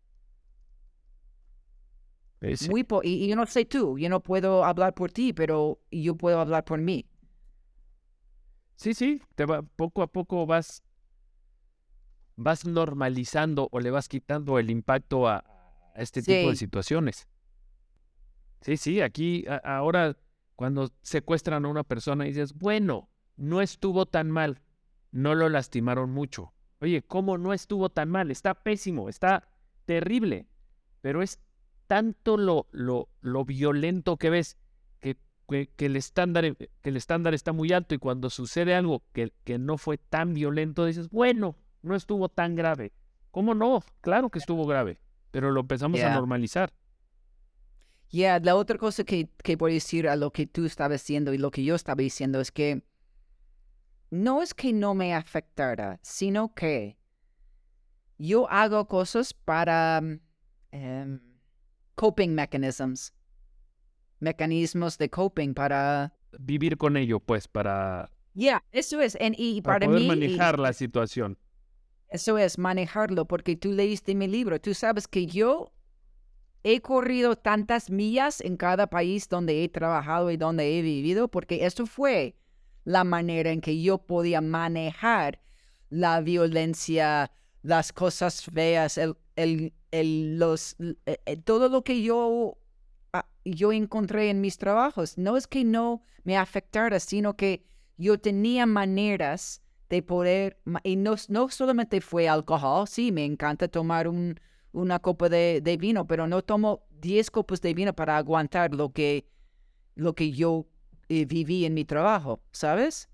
[2.70, 5.80] Muy po y, y, yo no sé tú, yo no puedo hablar por ti, pero
[5.90, 7.04] yo puedo hablar por mí.
[8.78, 10.84] Sí, sí, te va, poco a poco vas,
[12.36, 15.44] vas normalizando o le vas quitando el impacto a,
[15.96, 17.26] este tipo de situaciones.
[18.60, 20.16] Sí, sí, aquí ahora
[20.54, 24.62] cuando secuestran a una persona y dices, bueno, no estuvo tan mal,
[25.10, 26.52] no lo lastimaron mucho.
[26.80, 28.30] Oye, ¿cómo no estuvo tan mal?
[28.30, 29.48] Está pésimo, está
[29.86, 30.46] terrible,
[31.00, 31.40] pero es
[31.88, 34.56] tanto lo, lo, lo violento que ves
[35.48, 39.02] que, que, el estándar, eh, que el estándar está muy alto y cuando sucede algo
[39.12, 42.92] que, que no fue tan violento, dices, bueno, no estuvo tan grave.
[43.30, 43.82] ¿Cómo no?
[44.00, 44.98] Claro que estuvo grave,
[45.30, 46.72] pero lo empezamos a normalizar.
[48.10, 51.34] Ya, la otra cosa que, que voy a decir a lo que tú estabas diciendo
[51.34, 52.82] y lo que yo estaba diciendo es que
[54.10, 56.98] no es que no me afectara, sino que
[58.16, 60.00] yo hago cosas para
[60.72, 61.20] um,
[61.94, 63.12] coping mechanisms,
[64.20, 70.06] mecanismos de coping para vivir con ello, pues, para ya, eso es, y para, poder
[70.06, 71.36] manejar la situación.
[72.08, 75.72] Eso es manejarlo, porque tú leíste mi libro, tú sabes que yo
[76.62, 81.66] he corrido tantas millas en cada país donde he trabajado y donde he vivido, porque
[81.66, 82.36] eso fue
[82.84, 85.40] la manera en que yo podía manejar
[85.90, 92.56] la violencia, las cosas feas, el, el, el, los, eh, eh, todo lo que yo,
[93.44, 95.18] yo encontré en mis trabajos.
[95.18, 97.64] No es que no me afectara, sino que
[97.96, 104.06] yo tenía maneras de poder, y no, no solamente fue alcohol, sí, me encanta tomar
[104.06, 104.38] un,
[104.72, 108.92] una copa de, de, vino, pero no tomo 10 copas de vino para aguantar lo
[108.92, 109.26] que,
[109.94, 110.66] lo que yo
[111.08, 113.08] eh, viví en mi trabajo, ¿sabes?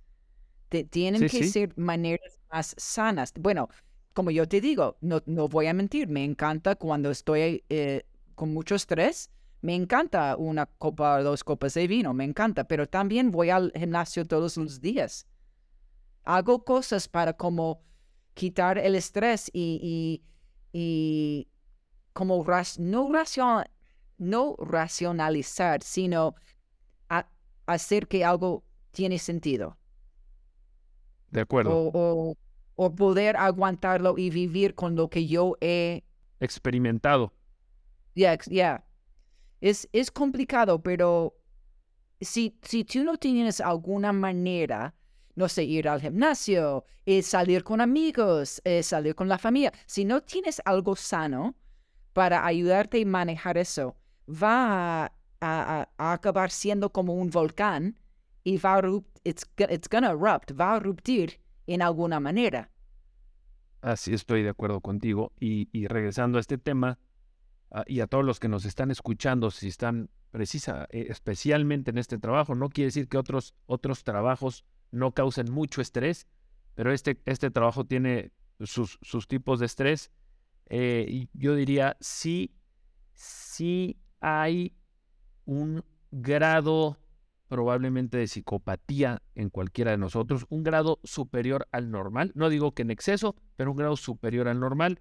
[0.82, 3.32] tienen que ser maneras más sanas.
[3.38, 3.68] Bueno,
[4.12, 8.02] como yo te digo, no, no voy a mentir, me encanta cuando estoy eh,
[8.34, 9.30] con mucho estrés,
[9.64, 13.72] me encanta una copa o dos copas de vino, me encanta, pero también voy al
[13.74, 15.26] gimnasio todos los días.
[16.22, 17.82] Hago cosas para como
[18.34, 20.22] quitar el estrés y,
[20.70, 21.48] y,
[22.12, 22.44] como
[22.78, 23.64] no, racion,
[24.18, 26.34] no racionalizar, sino
[27.64, 29.78] hacer que algo tiene sentido.
[31.30, 32.36] De acuerdo
[32.76, 36.04] o poder aguantarlo y vivir con lo que yo he
[36.38, 37.32] experimentado.
[38.14, 38.84] Ya, ya.
[39.64, 41.38] Es, es complicado, pero
[42.20, 44.94] si, si tú no tienes alguna manera,
[45.36, 50.04] no sé, ir al gimnasio, eh, salir con amigos, eh, salir con la familia, si
[50.04, 51.54] no tienes algo sano
[52.12, 53.96] para ayudarte a manejar eso,
[54.28, 55.10] va
[55.40, 57.98] a, acabar siendo como un volcán
[58.42, 58.82] y va a
[59.24, 62.70] it's, it's gonna erupt, va a eruptir en alguna manera.
[63.80, 65.32] Así estoy de acuerdo contigo.
[65.40, 66.98] Y, regresando a este tema,
[67.86, 72.18] y a todos los que nos están escuchando, si están precisa, eh, especialmente en este
[72.18, 76.26] trabajo, no quiere decir que otros, otros trabajos no causen mucho estrés,
[76.74, 80.10] pero este, este trabajo tiene sus, sus tipos de estrés.
[80.66, 82.54] Eh, yo diría, sí,
[83.12, 84.74] sí hay
[85.44, 86.98] un grado
[87.48, 92.32] probablemente de psicopatía en cualquiera de nosotros, un grado superior al normal.
[92.34, 95.00] No digo que en exceso, pero un grado superior al normal.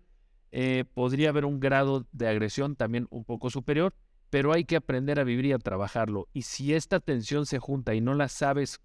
[0.55, 3.95] Eh, podría haber un grado de agresión también un poco superior,
[4.29, 6.27] pero hay que aprender a vivir y a trabajarlo.
[6.31, 8.79] Y si esta tensión se junta y no la sabes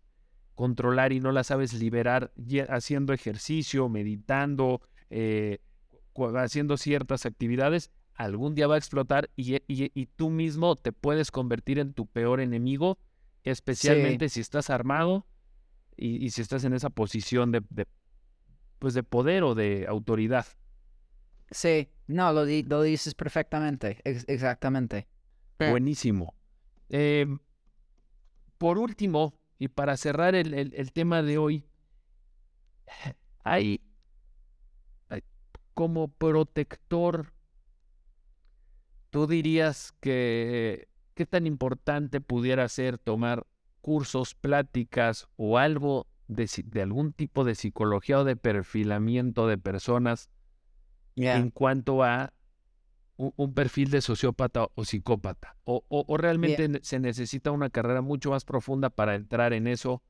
[0.54, 2.32] controlar y no la sabes liberar
[2.70, 5.58] haciendo ejercicio, meditando, eh,
[6.36, 11.78] haciendo ciertas actividades, algún día va a explotar y, y, tú mismo te puedes convertir
[11.78, 12.98] en tu peor enemigo
[13.44, 15.26] especialmente si estás armado
[15.96, 17.62] y, si estás en esa posición de,
[18.78, 20.46] pues de poder o de autoridad.
[21.50, 25.08] Sí, no, lo, lo dices perfectamente, exactamente.
[25.58, 26.34] Buenísimo.
[26.88, 27.38] Em,
[28.58, 31.64] por último, y para cerrar el, el, tema de hoy,
[33.44, 33.80] hay,
[35.08, 35.22] hay,
[35.74, 37.32] como protector,
[39.10, 40.88] tú dirías que
[41.18, 43.44] ¿Qué tan importante pudiera ser tomar
[43.80, 46.48] cursos, pláticas o algo de,
[46.80, 50.30] algún tipo de psicología o de perfilamiento de personas
[51.26, 52.32] en cuanto a
[53.16, 55.56] un, perfil de sociópata o psicópata?
[55.64, 60.02] ¿O, realmente se necesita una carrera mucho más profunda para entrar en eso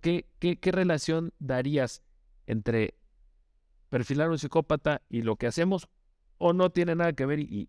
[0.00, 2.02] ¿qué, qué, qué relación darías
[2.46, 2.94] entre
[3.88, 5.88] perfilar a un psicópata y lo que hacemos?
[6.38, 7.68] ¿O no tiene nada que ver y,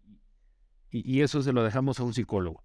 [0.89, 2.63] y, y eso se lo dejamos a un psicólogo?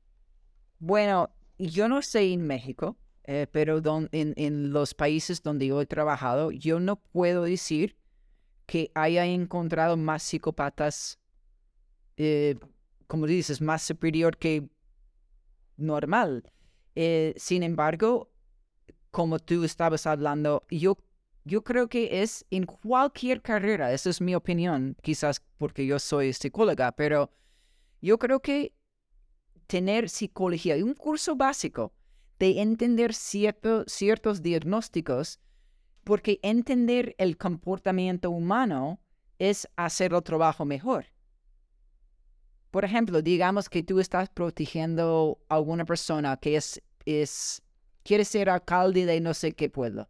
[0.78, 5.80] Bueno, yo no sé en México, eh, pero don, en, en, los países donde yo
[5.80, 7.96] he trabajado, yo no puedo decir
[8.68, 11.18] que haya encontrado más psicópatas,
[12.18, 12.54] eh,
[13.06, 14.68] como dices, más superior que
[15.78, 16.52] normal.
[16.94, 18.30] Eh, sin embargo,
[19.10, 20.98] como tú estabas hablando, yo,
[21.44, 26.34] yo creo que es en cualquier carrera, esa es mi opinión, quizás porque yo soy
[26.34, 27.30] psicóloga, pero
[28.02, 28.74] yo creo que
[29.66, 31.94] tener psicología, un curso básico
[32.38, 35.40] de entender ciertos diagnósticos,
[36.08, 38.98] porque entender el comportamiento humano
[39.38, 41.04] es hacer el trabajo mejor.
[42.70, 47.60] Por ejemplo, digamos que tú estás protegiendo a alguna persona que es, es,
[48.04, 50.08] quiere ser alcalde de no sé qué pueblo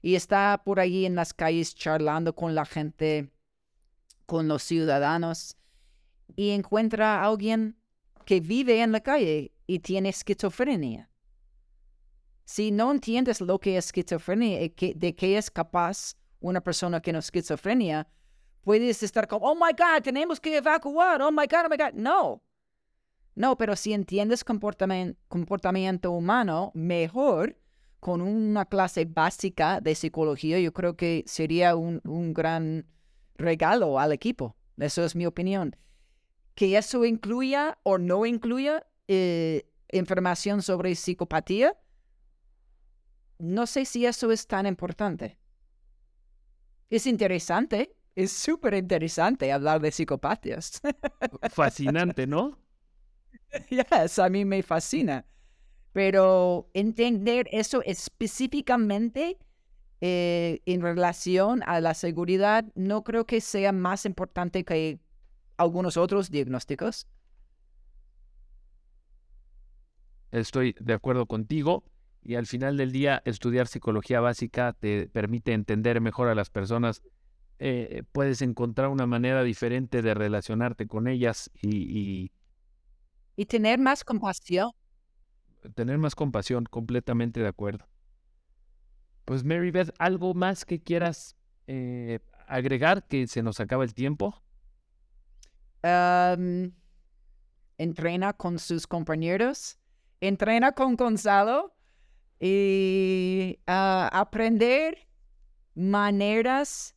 [0.00, 3.28] y está por allí en las calles charlando con la gente,
[4.26, 5.56] con los ciudadanos
[6.36, 7.76] y encuentra a alguien
[8.26, 11.10] que vive en la calle y tiene esquizofrenia.
[12.44, 17.12] Si no entiendes lo que es esquizofrenia y de qué es capaz una persona que
[17.12, 18.08] no es esquizofrenia,
[18.62, 21.92] puedes estar como, oh my God, tenemos que evacuar, oh my God, oh my God.
[21.94, 22.42] No.
[23.34, 27.56] No, pero si entiendes comportamiento, humano mejor,
[28.00, 32.86] con una clase básica de psicología, yo creo que sería un, un gran
[33.36, 34.56] regalo al equipo.
[34.76, 35.76] Eso es mi opinión
[36.54, 41.76] que eso incluya o no incluya eh, información sobre psicopatía,
[43.42, 45.36] no sé si eso es tan importante.
[46.88, 50.80] Es interesante, es súper interesante hablar de psicopatías.
[51.50, 52.58] Fascinante, ¿no?
[53.68, 55.26] Yes, a mí me fascina.
[55.92, 59.38] Pero entender eso específicamente
[60.00, 65.00] eh, en relación a la seguridad no creo que sea más importante que
[65.58, 67.08] algunos otros diagnósticos.
[70.30, 71.84] Estoy de acuerdo contigo
[72.24, 77.02] y al final del día estudiar psicología básica te permite entender mejor a las personas.
[77.58, 82.30] Eh, puedes encontrar una manera diferente de relacionarte con ellas y,
[83.36, 84.70] y, tener más compasión.
[85.74, 87.86] Tener más compasión, completamente de acuerdo.
[89.24, 94.42] Pues Mary Beth, ¿algo más que quieras eh, agregar que se nos acaba el tiempo?
[97.76, 99.80] entrena con sus compañeros,
[100.20, 101.74] entrena con Gonzalo
[102.44, 105.06] y ah, aprender
[105.76, 106.96] maneras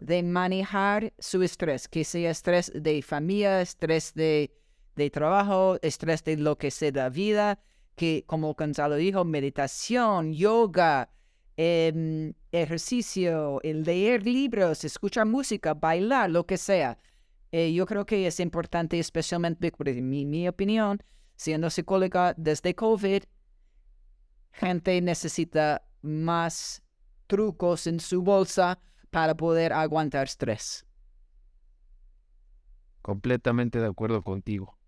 [0.00, 4.50] de manejar su estrés, que sea estrés de familia, estrés de,
[4.96, 7.58] de trabajo, estrés de lo que sea de vida,
[7.96, 11.10] que como Gonzalo dijo, meditación, yoga,
[11.58, 16.96] em, ejercicio, leer libros, escuchar música, bailar, lo que sea.
[17.52, 21.02] Eh, yo creo que es importante, especialmente, en mi, mi opinión,
[21.36, 23.24] siendo psicóloga desde COVID,
[24.52, 26.82] gente necesita más
[27.26, 28.78] trucos en su bolsa
[29.10, 30.86] para poder aguantar estrés.
[33.00, 34.78] Completamente de acuerdo contigo.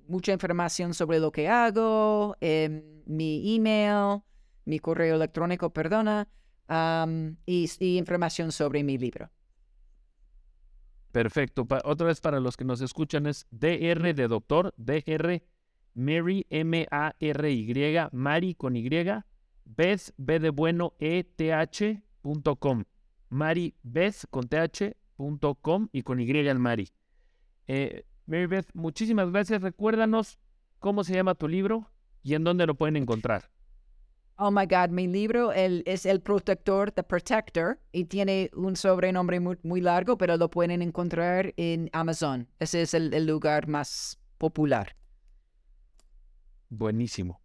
[0.08, 4.22] mucha información sobre lo que hago, em, mi email,
[4.66, 6.28] mi correo electrónico, perdona,
[6.68, 9.30] y, información sobre mi libro.
[11.12, 11.68] Perfecto.
[11.84, 15.44] otra vez para los que nos escuchan es DR de doctor, DR
[15.94, 18.90] Mary M-A-R-Y, Mari con Y,
[19.66, 22.84] Beth, B de bueno, E-T-H.com.
[23.30, 26.90] Mari Beth con T-H.com y con Y el Mari.
[27.68, 29.62] Eh, Mary Beth, muchísimas gracias.
[29.62, 30.40] Recuérdanos
[30.80, 31.90] cómo se llama tu libro
[32.24, 33.53] y en dónde lo pueden encontrar.
[34.38, 39.82] Oh my God, mi libro es El Protector, The Protector, y tiene un sobrenombre muy,
[39.82, 42.50] largo, pero lo pueden encontrar en Amazon.
[42.60, 44.96] Ese es el, lugar más popular.
[46.70, 47.42] Buenísimo.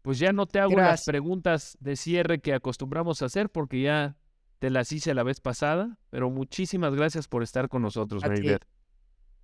[0.00, 4.16] Pues ya no te hago las preguntas de cierre que acostumbramos a hacer porque ya
[4.58, 8.22] te las hice la vez pasada, pero muchísimas gracias por estar con nosotros.
[8.22, 8.64] Maribeth.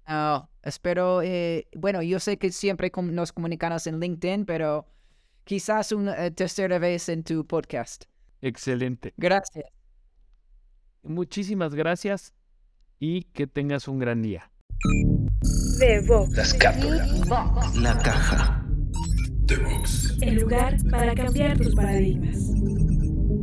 [0.07, 4.87] Ah, espero, eh, bueno, yo sé que siempre nos comunicamos en LinkedIn, pero
[5.49, 8.05] quizás una eh, tercera vez en tu podcast.
[8.43, 9.15] Excelente.
[9.17, 9.65] Gracias.
[11.03, 12.35] Muchísimas gracias
[12.99, 14.51] y que tengas un gran día.
[15.79, 16.55] The Box.
[17.81, 18.67] La caja.
[19.47, 20.19] The Box.
[20.21, 22.37] el lugar para cambiar tus paradigmas.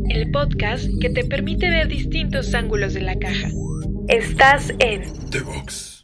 [0.08, 3.50] El podcast que te permite ver distintos ángulos de la caja.
[4.08, 5.95] Estás en The Box.